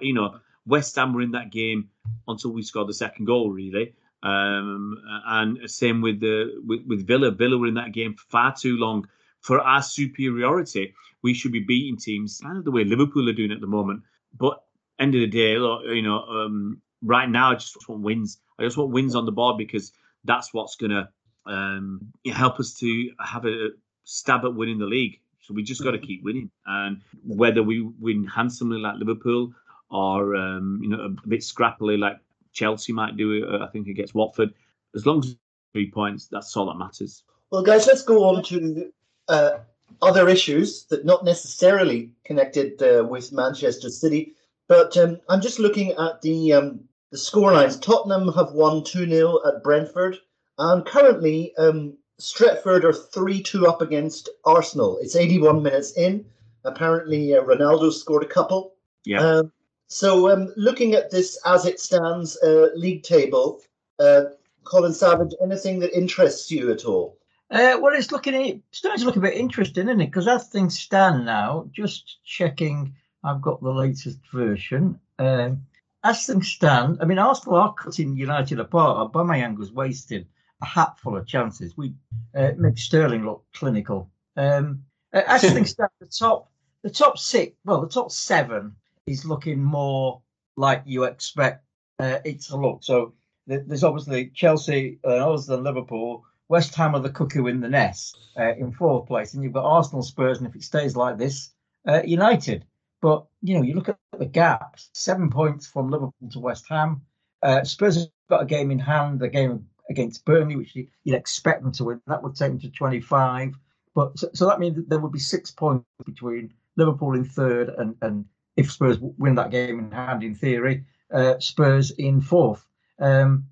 [0.00, 1.88] You know, West Ham were in that game
[2.28, 3.94] until we scored the second goal, really.
[4.22, 7.30] Um, and same with the with, with Villa.
[7.32, 9.06] Villa were in that game far too long
[9.40, 10.94] for our superiority.
[11.22, 14.02] We should be beating teams kind of the way Liverpool are doing at the moment.
[14.36, 14.62] But
[14.98, 18.38] end of the day, look, you know, um, right now I just want wins.
[18.58, 19.92] I just want wins on the board because
[20.24, 21.10] that's what's gonna
[21.46, 23.70] um, help us to have a
[24.04, 25.20] stab at winning the league.
[25.52, 29.52] So we just got to keep winning, and whether we win handsomely like Liverpool
[29.90, 32.18] or um, you know a bit scrappily like
[32.54, 34.54] Chelsea might do, uh, I think against Watford,
[34.94, 35.36] as long as
[35.74, 37.24] three points, that's all that matters.
[37.50, 38.92] Well, guys, let's go on to
[39.28, 39.58] uh,
[40.00, 44.32] other issues that not necessarily connected uh, with Manchester City.
[44.68, 46.80] But um, I'm just looking at the um,
[47.10, 47.80] the scorelines.
[47.80, 50.16] Tottenham have won 2 0 at Brentford,
[50.56, 54.98] and currently um, Stretford are 3 2 up against Arsenal.
[55.00, 56.24] It's 81 minutes in.
[56.64, 58.74] Apparently, uh, Ronaldo scored a couple.
[59.04, 59.20] Yeah.
[59.20, 59.52] Um,
[59.88, 63.60] so, um, looking at this as it stands, uh, league table,
[63.98, 64.24] uh,
[64.64, 67.18] Colin Savage, anything that interests you at all?
[67.50, 70.06] Uh, well, it's looking it's starting to look a bit interesting, isn't it?
[70.06, 74.98] Because as things stand now, just checking, I've got the latest version.
[75.18, 75.66] Um,
[76.04, 79.12] as things stand, I mean, Arsenal are cutting United apart.
[79.12, 80.26] Aubameyang was wasting
[80.62, 81.76] a hatful of chances.
[81.76, 81.92] We
[82.34, 84.10] uh, made Sterling look clinical.
[84.36, 86.50] Um, uh, as things stand, the top,
[86.82, 88.74] the top six, well, the top seven
[89.06, 90.22] is looking more
[90.56, 91.64] like you expect
[91.98, 92.82] uh, it to look.
[92.82, 93.12] So
[93.48, 96.24] th- there's obviously Chelsea, uh, obviously Liverpool.
[96.48, 99.64] West Ham are the cuckoo in the nest uh, in fourth place, and you've got
[99.64, 101.50] Arsenal, Spurs, and if it stays like this,
[101.88, 102.64] uh, United.
[103.00, 107.02] But you know, you look at the gaps: seven points from Liverpool to West Ham.
[107.42, 111.16] Uh, Spurs have got a game in hand, the game against Burnley, which you- you'd
[111.16, 112.00] expect them to win.
[112.06, 113.54] That would take them to 25.
[113.94, 117.68] But so, so that means that there would be six points between Liverpool in third,
[117.68, 118.24] and and
[118.56, 122.66] if Spurs win that game in hand, in theory, uh, Spurs in fourth.
[122.98, 123.48] Um,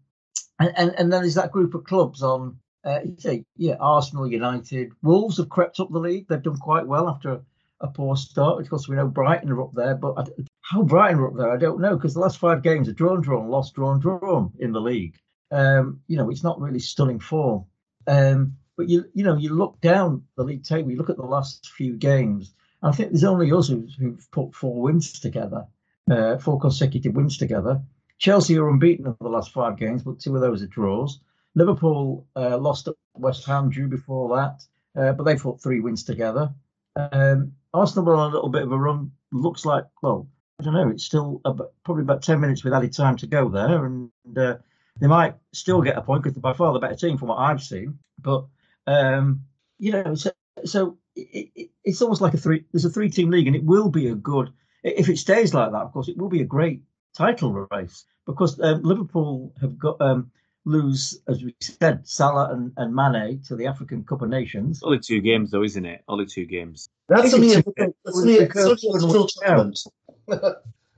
[0.59, 4.93] and, and and then there's that group of clubs on uh, say, yeah, Arsenal, United,
[5.03, 6.27] Wolves have crept up the league.
[6.29, 7.41] They've done quite well after a,
[7.81, 8.61] a poor start.
[8.61, 10.25] Of course, we know Brighton are up there, but I,
[10.63, 13.21] how Brighton are up there, I don't know because the last five games are drawn,
[13.21, 15.17] drawn, lost, drawn, drawn in the league.
[15.51, 17.65] Um, you know, it's not really stunning form.
[18.07, 21.23] Um, but you, you know, you look down the league table, you look at the
[21.23, 22.55] last few games.
[22.83, 25.67] I think there's only us who've, who've put four wins together,
[26.11, 27.83] uh, four consecutive wins together.
[28.19, 31.21] Chelsea are unbeaten in the last five games, but two of those are draws.
[31.55, 34.63] Liverpool uh, lost at West Ham, drew before that,
[35.01, 36.55] uh, but they put three wins together.
[36.97, 39.13] Um, Arsenal were on a little bit of a run.
[39.33, 40.29] Looks like, well,
[40.59, 40.89] I don't know.
[40.89, 44.57] It's still about, probably about ten minutes with added time to go there, and uh,
[45.01, 47.39] they might still get a point because they're by far the better team from what
[47.39, 47.99] I've seen.
[48.21, 48.47] But
[48.87, 49.45] um,
[49.79, 50.31] you know, so,
[50.65, 52.65] so it, it, it's almost like a three.
[52.73, 54.53] There's a three-team league, and it will be a good.
[54.83, 56.83] If it stays like that, of course, it will be a great
[57.17, 60.31] title race because um, Liverpool have got um,
[60.65, 64.81] lose, as we said, Salah and, and Mane to the African Cup of Nations.
[64.83, 66.03] Only two games, though, isn't it?
[66.09, 66.89] Only two games.
[67.09, 69.79] That's only a, It's- that's only a, it's that's only a a- full tournament.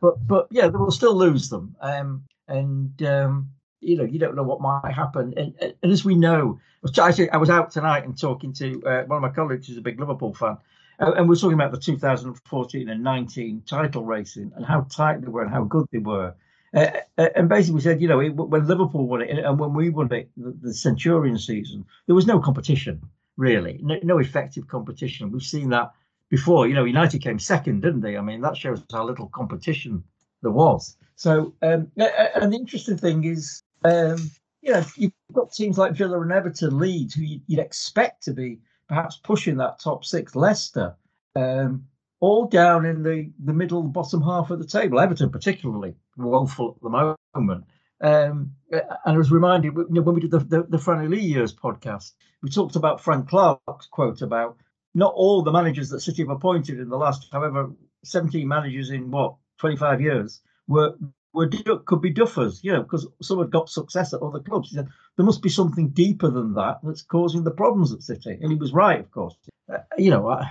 [0.00, 1.76] But but yeah, they will still lose them.
[1.80, 3.50] Um, and um,
[3.82, 5.34] you know, you don't know what might happen.
[5.36, 6.60] And, and as we know,
[6.98, 10.00] I was out tonight and talking to uh, one of my colleagues who's a big
[10.00, 10.56] Liverpool fan,
[10.98, 15.28] And and we're talking about the 2014 and 19 title racing and how tight they
[15.28, 16.34] were and how good they were.
[16.74, 16.86] Uh,
[17.18, 20.30] uh, and basically, said, you know, when Liverpool won it and when we won it,
[20.36, 23.02] the, the Centurion season, there was no competition
[23.36, 25.30] really, no, no effective competition.
[25.30, 25.92] We've seen that
[26.28, 26.66] before.
[26.66, 28.16] You know, United came second, didn't they?
[28.16, 30.02] I mean, that shows how little competition
[30.42, 30.96] there was.
[31.16, 34.30] So, um, and the interesting thing is, um,
[34.60, 38.60] you know, you've got teams like Villa and Everton, Leeds, who you'd, expect to be
[38.88, 40.94] perhaps pushing that top six, Leicester,
[41.34, 41.84] um,
[42.20, 45.00] all down in the, the middle, bottom half of the table.
[45.00, 47.64] Everton, particularly woeful at the moment.
[48.00, 51.20] Um, and I was reminded you know, when we did the, the, the Franny Lee
[51.20, 52.12] years podcast,
[52.42, 54.56] we talked about Frank Clark's quote about
[54.94, 57.70] not all the managers that City have appointed in the last, however,
[58.04, 60.96] 17 managers in what 25 years were
[61.32, 64.70] were could be duffers, you know, because some had got success at other clubs.
[64.70, 68.38] He said there must be something deeper than that that's causing the problems at City,
[68.40, 69.34] and he was right, of course.
[69.72, 70.50] Uh, you know, I,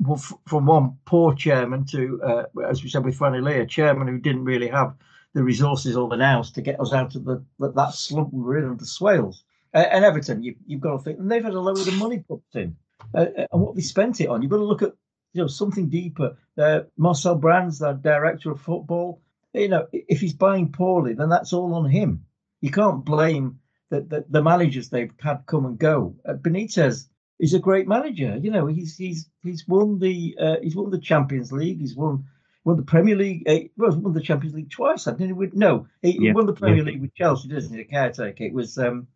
[0.00, 3.66] well, f- from one poor chairman to, uh, as we said with Franny Lee, a
[3.66, 4.94] chairman who didn't really have
[5.34, 8.58] the resources or the nous to get us out of the that slump we were
[8.58, 9.44] in under Swales.
[9.74, 12.24] Uh, and Everton, you, you've got to think, and they've had a load of money
[12.26, 12.74] put in,
[13.14, 14.40] uh, and what they spent it on.
[14.42, 14.94] You've got to look at
[15.34, 16.36] you know something deeper.
[16.56, 19.20] Uh, Marcel Brands, the director of football,
[19.58, 22.24] you know, if he's buying poorly, then that's all on him.
[22.60, 26.16] You can't blame the, the, the managers they've had come and go.
[26.28, 27.06] Uh, Benitez
[27.38, 28.36] is a great manager.
[28.40, 31.80] You know, he's he's he's won the uh, he's won the Champions League.
[31.80, 32.24] He's won
[32.64, 33.48] won the Premier League.
[33.48, 35.06] Uh, well, won the Champions League twice.
[35.06, 35.40] I didn't.
[35.40, 35.48] He?
[35.54, 36.92] No, he Yeah, won the Premier yeah.
[36.92, 37.78] League with Chelsea, doesn't he?
[37.82, 38.44] The caretaker.
[38.44, 39.06] It was um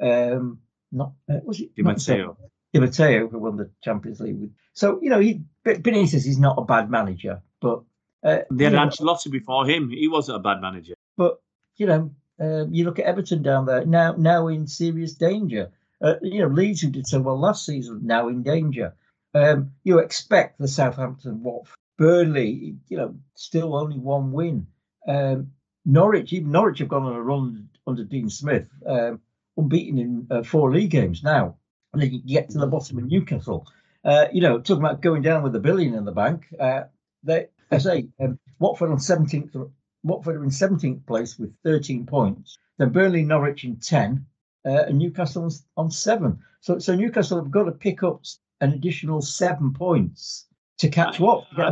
[0.00, 0.60] um
[0.92, 2.36] not uh, was it Di Matteo.
[2.72, 4.50] Di Matteo who won the Champions League with.
[4.72, 7.82] So you know, he Ben- Benitez is not a bad manager, but
[8.24, 9.90] uh, They had Ancelotti before him.
[9.90, 10.94] He wasn't a bad manager.
[11.16, 11.40] but
[11.76, 12.10] you know,
[12.40, 15.70] um, you look at Everton down there now, now in serious danger.
[16.00, 18.94] Uh, you know, Leeds, who did so well last season, now in danger.
[19.34, 24.66] Um, you expect the Southampton, Watford, Burnley, you know, still only one win.
[25.06, 25.52] Um,
[25.84, 29.20] Norwich, even Norwich have gone on a run under Dean Smith, um,
[29.56, 31.56] unbeaten in uh, four league games now.
[31.92, 33.66] And then you get to the bottom of Newcastle.
[34.04, 36.46] Uh, you know, talking about going down with a billion in the bank.
[36.58, 36.84] Uh,
[37.24, 39.70] they, I say, um, Watford on 17th
[40.04, 42.58] Watford are in 17th place with 13 points.
[42.78, 44.24] Then Burnley, Norwich in 10,
[44.64, 46.38] uh, and Newcastle on, on seven.
[46.60, 48.22] So, so Newcastle have got to pick up
[48.60, 50.46] an additional seven points
[50.78, 51.18] to catch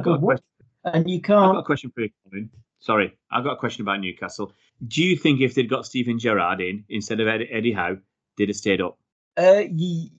[0.05, 0.39] got a.
[0.85, 1.67] And you I've got a can't.
[1.67, 2.51] question for you, Colin.
[2.79, 4.53] Sorry, I've got a question about Newcastle.
[4.87, 7.97] Do you think if they'd got Steven Gerrard in instead of Eddie, Eddie Howe,
[8.37, 8.99] they'd have stayed up?
[9.37, 10.13] Uh, ye,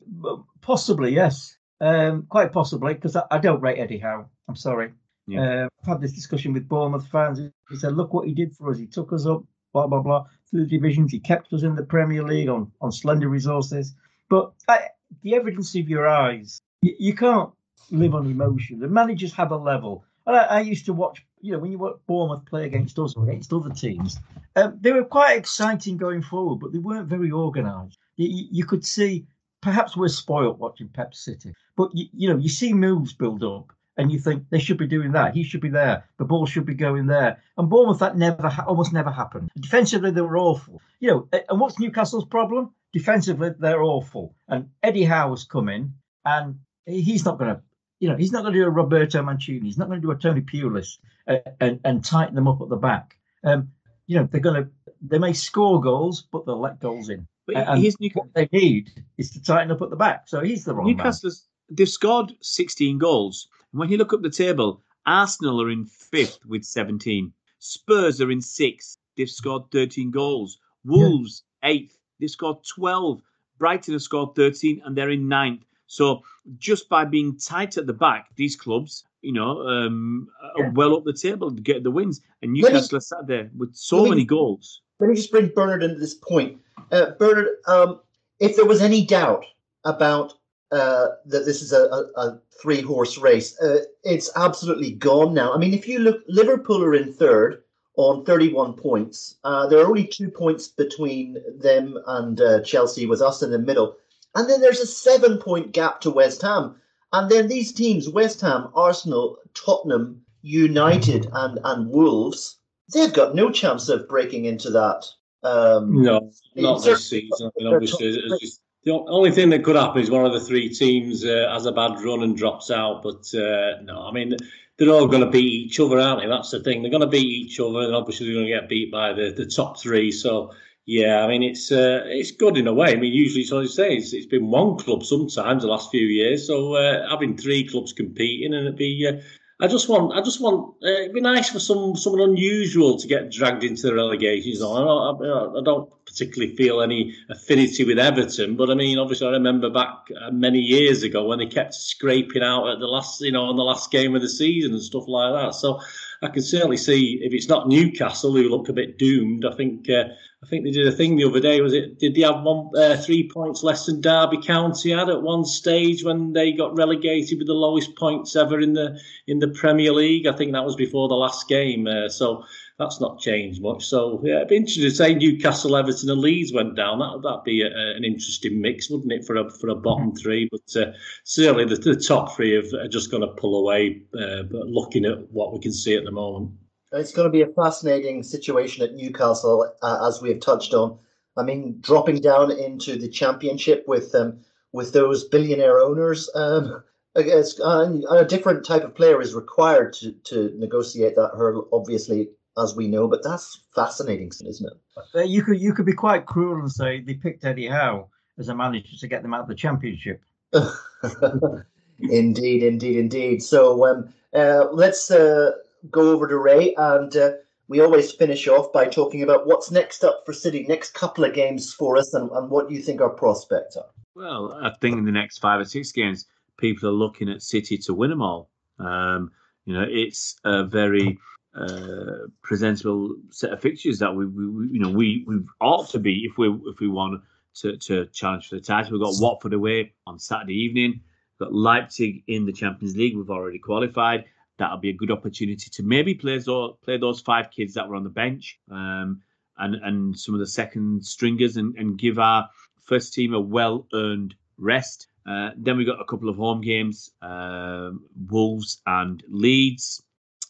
[0.61, 1.57] possibly, yes.
[1.79, 4.29] Um, quite possibly, because I, I don't rate Eddie Howe.
[4.49, 4.91] I'm sorry.
[5.27, 5.41] Yeah.
[5.65, 7.39] Uh, I've had this discussion with Bournemouth fans.
[7.69, 8.77] He said, "Look what he did for us.
[8.77, 11.11] He took us up, blah blah blah, through the divisions.
[11.11, 13.93] He kept us in the Premier League on on slender resources.
[14.29, 14.87] But I,
[15.21, 17.49] the evidence of your eyes, you, you can't
[17.91, 18.79] live on emotion.
[18.79, 20.03] The managers have a level.
[20.25, 23.15] And I, I used to watch, you know, when you watch Bournemouth play against us
[23.15, 24.17] or against other teams,
[24.57, 27.97] um, they were quite exciting going forward, but they weren't very organised.
[28.17, 29.25] You, you- could see,
[29.61, 34.11] perhaps we're spoilt watching Pep City, but you know, you see moves build up, and
[34.11, 35.33] you think they should be doing that.
[35.33, 36.05] He should be there.
[36.17, 37.41] The ball should be going there.
[37.57, 39.49] And Bournemouth, that never, ha- almost never happened.
[39.59, 40.81] Defensively, they were awful.
[40.99, 42.71] You know, and what's Newcastle's problem?
[42.93, 44.35] Defensively, they're awful.
[44.47, 45.93] And Eddie Howe's come in,
[46.25, 47.61] and he's not going to.
[47.99, 49.65] You know, he's not going to do a Roberto Mancini.
[49.65, 52.69] He's not going to do a Tony Pulis uh, and and tighten them up at
[52.69, 53.17] the back.
[53.43, 53.69] Um,
[54.05, 54.69] you know, they're going to.
[55.01, 57.27] They may score goals, but they'll let goals in.
[57.47, 58.29] But And here's Newcastle.
[58.33, 60.27] what they need is to tighten up at the back.
[60.27, 60.97] So he's the wrong man.
[60.97, 63.47] Newcastle's they've scored 16 goals.
[63.73, 67.31] And when you look up the table, Arsenal are in fifth with 17.
[67.59, 68.97] Spurs are in sixth.
[69.15, 70.59] They've scored 13 goals.
[70.85, 71.97] Wolves eighth.
[72.19, 73.21] They've scored 12.
[73.57, 75.63] Brighton have scored 13 and they're in ninth.
[75.87, 76.21] So
[76.57, 81.03] just by being tight at the back, these clubs, you know, um, are well up
[81.05, 82.21] the table to get the wins.
[82.41, 84.81] And me- Newcastle are sat there with so me- many goals.
[84.99, 86.59] Let me just bring Bernard into this point.
[86.91, 87.99] Uh, Bernard, um,
[88.39, 89.45] if there was any doubt
[89.85, 90.33] about
[90.71, 95.53] uh, that this is a, a, a three horse race, uh, it's absolutely gone now.
[95.53, 97.63] I mean, if you look, Liverpool are in third
[97.97, 99.37] on 31 points.
[99.43, 103.59] Uh, there are only two points between them and uh, Chelsea, with us in the
[103.59, 103.97] middle.
[104.35, 106.75] And then there's a seven point gap to West Ham.
[107.11, 112.59] And then these teams, West Ham, Arsenal, Tottenham, United, and, and Wolves,
[112.93, 115.05] they've got no chance of breaking into that.
[115.43, 117.49] Um, No, not this season.
[117.57, 120.69] I mean, obviously, just, the only thing that could happen is one of the three
[120.69, 123.03] teams uh, has a bad run and drops out.
[123.03, 124.37] But uh, no, I mean,
[124.77, 126.29] they're all going to beat each other, aren't they?
[126.29, 126.81] That's the thing.
[126.81, 129.33] They're going to beat each other, and obviously, they're going to get beat by the,
[129.35, 130.09] the top three.
[130.13, 130.53] So
[130.85, 132.93] Yeah, I mean it's uh, it's good in a way.
[132.93, 136.07] I mean, usually, so I say, it's, it's been one club sometimes the last few
[136.07, 136.47] years.
[136.47, 139.21] So uh, having three clubs competing, and it'd be.
[139.59, 140.75] I just want, I just want.
[140.83, 144.77] Uh, it'd be nice for some someone unusual to get dragged into the relegation zone.
[144.77, 149.31] I don't, I don't particularly feel any affinity with Everton, but I mean, obviously, I
[149.31, 153.31] remember back uh, many years ago when they kept scraping out at the last, you
[153.31, 155.55] know, on the last game of the season and stuff like that.
[155.55, 155.81] So
[156.21, 159.43] I can certainly see if it's not Newcastle who look a bit doomed.
[159.43, 160.03] I think uh,
[160.47, 161.59] I think they did a thing the other day.
[161.59, 161.99] Was it?
[161.99, 166.05] Did they have one uh, three points less than Derby County had at one stage
[166.05, 170.25] when they got relegated with the lowest points ever in the in the Premier League?
[170.25, 171.85] I think that was before the last game.
[171.85, 172.45] Uh, so
[172.79, 173.87] that's not changed much.
[173.87, 176.99] So yeah, it'd be interesting to say Newcastle, Everton, and Leeds went down.
[176.99, 180.47] That that'd be a, an interesting mix, wouldn't it, for a for a bottom three?
[180.49, 180.93] But uh,
[181.25, 184.01] certainly the, the top three have, are just going to pull away.
[184.13, 186.51] Uh, but looking at what we can see at the moment,
[186.93, 190.97] It's going to be a fascinating situation at Newcastle, uh, as we have touched on.
[191.35, 194.39] I mean, dropping down into the championship with um,
[194.71, 196.83] with those billionaire owners, um,
[197.15, 201.67] guess, uh, a different type of player is required to, to negotiate that hurdle.
[201.71, 205.01] Obviously, as we know, but that's fascinating, isn't it?
[205.15, 208.49] Uh, you could you could be quite cruel and say they picked Eddie Howe as
[208.49, 210.21] a manager to get them out of the championship.
[211.99, 213.43] indeed, indeed, indeed.
[213.43, 215.51] So um, uh, let's uh,
[215.89, 217.31] go over to Ray, and uh,
[217.67, 221.33] we always finish off by talking about what's next up for City, next couple of
[221.33, 223.89] games for us, and, and what you think our prospects are.
[224.15, 226.25] Well, I think in the next five or six games,
[226.57, 228.49] people are looking at City to win them all.
[228.79, 229.31] Um,
[229.65, 231.19] you know, it's a very
[231.55, 235.99] uh, presentable set of fixtures that we, we, we, you know, we we ought to
[235.99, 237.21] be if we if we want
[237.55, 238.93] to, to challenge for the title.
[238.93, 241.01] We've got Watford away on Saturday evening.
[241.39, 243.15] We've got Leipzig in the Champions League.
[243.15, 244.25] We've already qualified.
[244.57, 247.95] That'll be a good opportunity to maybe play those play those five kids that were
[247.95, 249.21] on the bench um,
[249.57, 252.49] and and some of the second stringers and, and give our
[252.85, 255.07] first team a well earned rest.
[255.27, 257.91] Uh, then we got a couple of home games, uh,
[258.29, 260.01] Wolves and Leeds,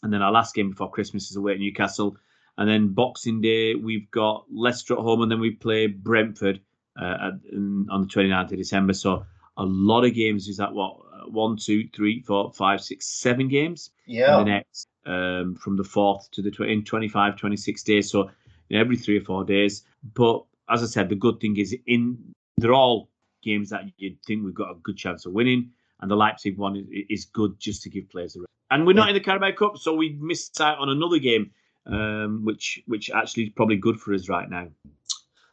[0.04, 2.16] and then our last game before Christmas is away at Newcastle.
[2.58, 6.62] And then Boxing Day we've got Leicester at home, and then we play Brentford
[7.00, 8.94] uh, at, in, on the 29th of December.
[8.94, 9.26] So
[9.58, 10.48] a lot of games.
[10.48, 10.98] Is that what
[11.28, 13.92] one, two, three, four, five, six, seven games?
[14.06, 14.40] Yeah.
[14.40, 18.30] in the next um, from the 4th to the tw- in 25 26 days so
[18.70, 21.76] you know, every three or four days but as i said the good thing is
[21.88, 22.18] in
[22.58, 23.10] they're all
[23.44, 25.70] games that you'd think we've got a good chance of winning
[26.02, 28.50] and the leipzig one is, is good just to give players a rest.
[28.72, 31.52] and we're not in the carabao cup so we missed out on another game
[31.86, 34.68] um, which which actually is probably good for us right now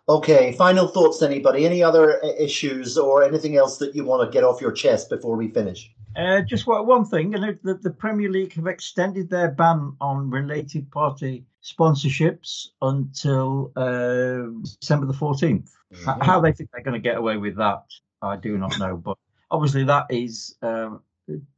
[0.09, 1.65] Okay, final thoughts, anybody?
[1.65, 5.09] Any other uh, issues or anything else that you want to get off your chest
[5.09, 5.91] before we finish?
[6.15, 10.91] Uh, just one thing, and the, the Premier League have extended their ban on related
[10.93, 14.47] party sponsorships until uh,
[14.81, 15.71] December the 14th.
[15.93, 17.85] H- How they think they're going to get away with that,
[18.23, 18.97] I do not know.
[18.97, 19.17] But
[19.51, 21.01] obviously, that is um,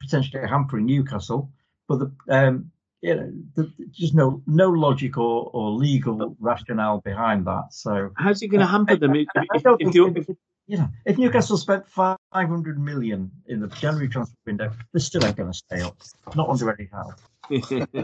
[0.01, 1.51] potentially hampering Newcastle.
[1.89, 2.71] But the, um,
[3.03, 7.67] you know, the, just no no logic or, or legal rationale behind that.
[7.73, 9.45] So how's it going to hamper them if, I- I
[9.81, 10.37] if, if if-
[10.69, 15.37] you know, if Newcastle spent 500 million in the January transfer window, they still ain't
[15.37, 15.97] going to stay up.
[16.35, 17.15] Not under any Howe.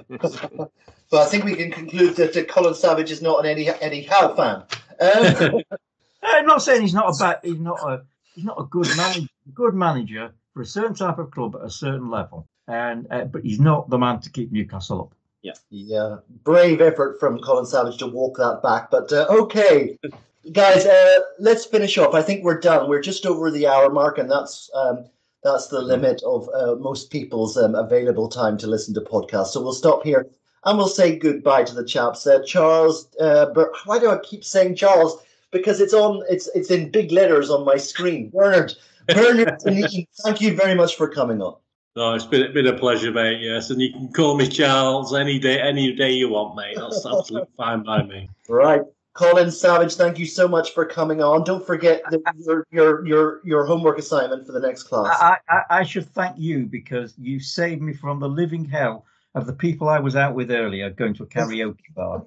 [1.11, 4.03] Well, I think we can conclude that uh, Colin Savage is not an Eddie, Eddie
[4.09, 4.62] Howe fan.
[5.01, 5.61] Um,
[6.22, 8.03] I'm not saying he's not a bad, he's not a
[8.34, 11.70] he's not a good manager, good manager for a certain type of club at a
[11.70, 15.14] certain level, and uh, but he's not the man to keep Newcastle up.
[15.42, 18.90] yeah, yeah, brave effort from Colin Savage to walk that back.
[18.90, 19.98] But uh, okay,
[20.52, 22.14] guys, uh, let's finish off.
[22.14, 22.88] I think we're done.
[22.88, 25.04] We're just over the hour mark, and that's um,
[25.42, 29.48] that's the limit of uh, most people's um, available time to listen to podcasts.
[29.48, 30.26] So we'll stop here
[30.64, 32.26] and we'll say goodbye to the chaps.
[32.26, 35.22] Uh, Charles, uh, Ber- why do I keep saying Charles?
[35.50, 36.22] Because it's on.
[36.30, 38.30] It's it's in big letters on my screen.
[38.30, 38.74] Bernard,
[39.08, 39.60] Bernard,
[40.24, 41.56] thank you very much for coming on.
[41.95, 43.40] No, it's been, been a pleasure, mate.
[43.40, 46.76] Yes, and you can call me Charles any day, any day you want, mate.
[46.76, 48.30] That's absolutely fine by me.
[48.49, 48.82] Right.
[49.14, 51.45] Colin Savage, thank you so much for coming on.
[51.45, 55.14] Don't forget the, your, your your your homework assignment for the next class.
[55.20, 59.47] I, I I should thank you because you saved me from the living hell of
[59.47, 62.24] the people I was out with earlier going to a karaoke bar.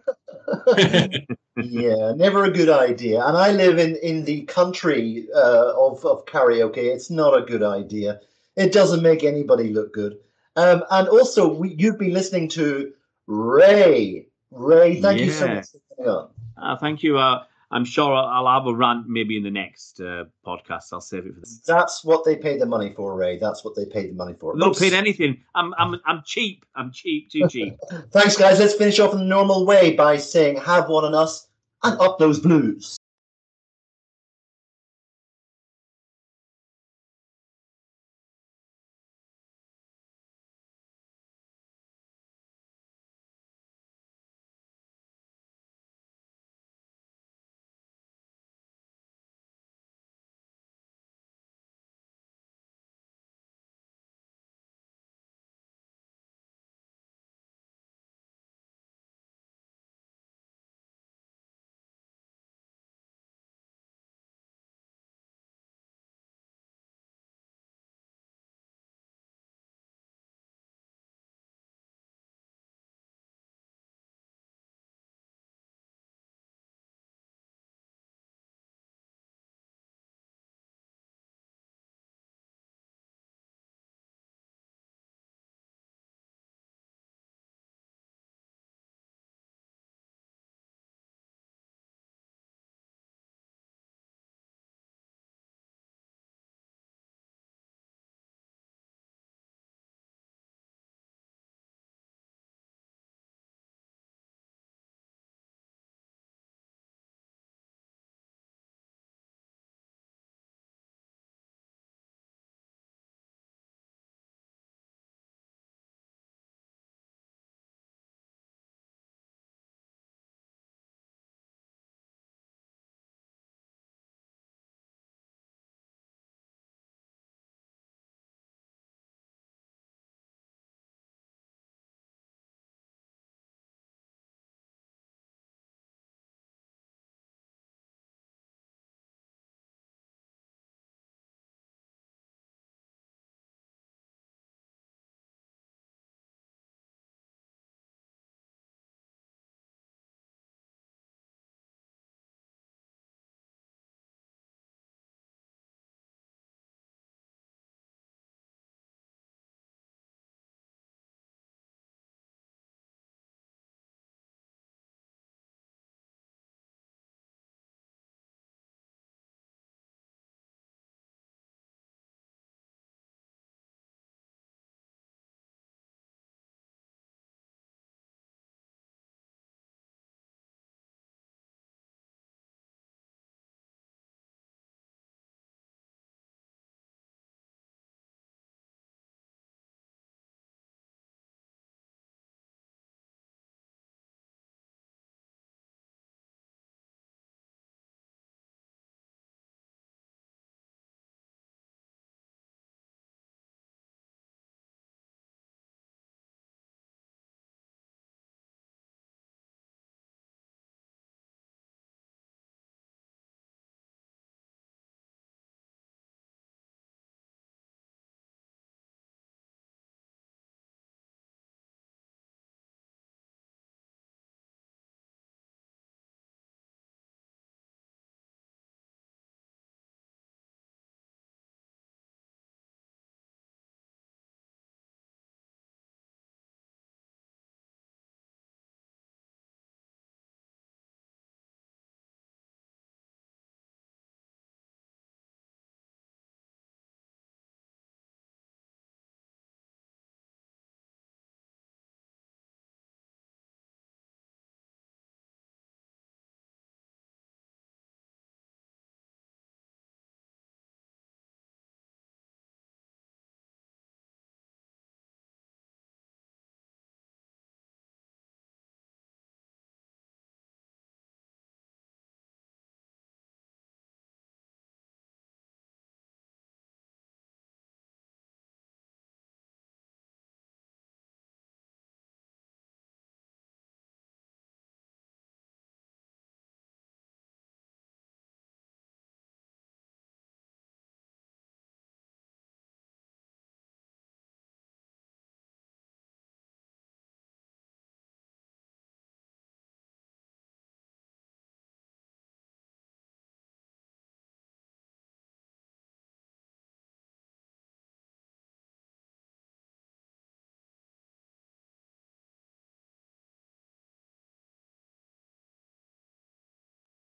[1.58, 3.26] yeah, never a good idea.
[3.26, 6.78] And I live in in the country uh, of of karaoke.
[6.78, 8.20] It's not a good idea.
[8.56, 10.18] It doesn't make anybody look good.
[10.56, 12.94] Um, and also, we, you've been listening to
[13.28, 14.28] Ray.
[14.52, 16.30] Ray, thank you so much for coming on.
[16.58, 17.18] Uh, thank you.
[17.18, 20.94] Uh, I'm sure I'll, I'll have a rant maybe in the next uh, podcast.
[20.94, 21.60] I'll save it for the.
[21.68, 23.38] That's what they pay the money for, Ray.
[23.38, 24.56] That's what they paid the money for.
[24.56, 24.80] Oops.
[24.80, 25.42] pay anything.
[25.56, 26.66] I'm I'm I'm cheap.
[26.76, 27.30] I'm cheap.
[27.32, 27.76] Too cheap.
[28.12, 28.60] Thanks, guys.
[28.60, 31.48] Let's finish off in the normal way by saying, "Have one on us
[31.84, 32.98] and up those blues.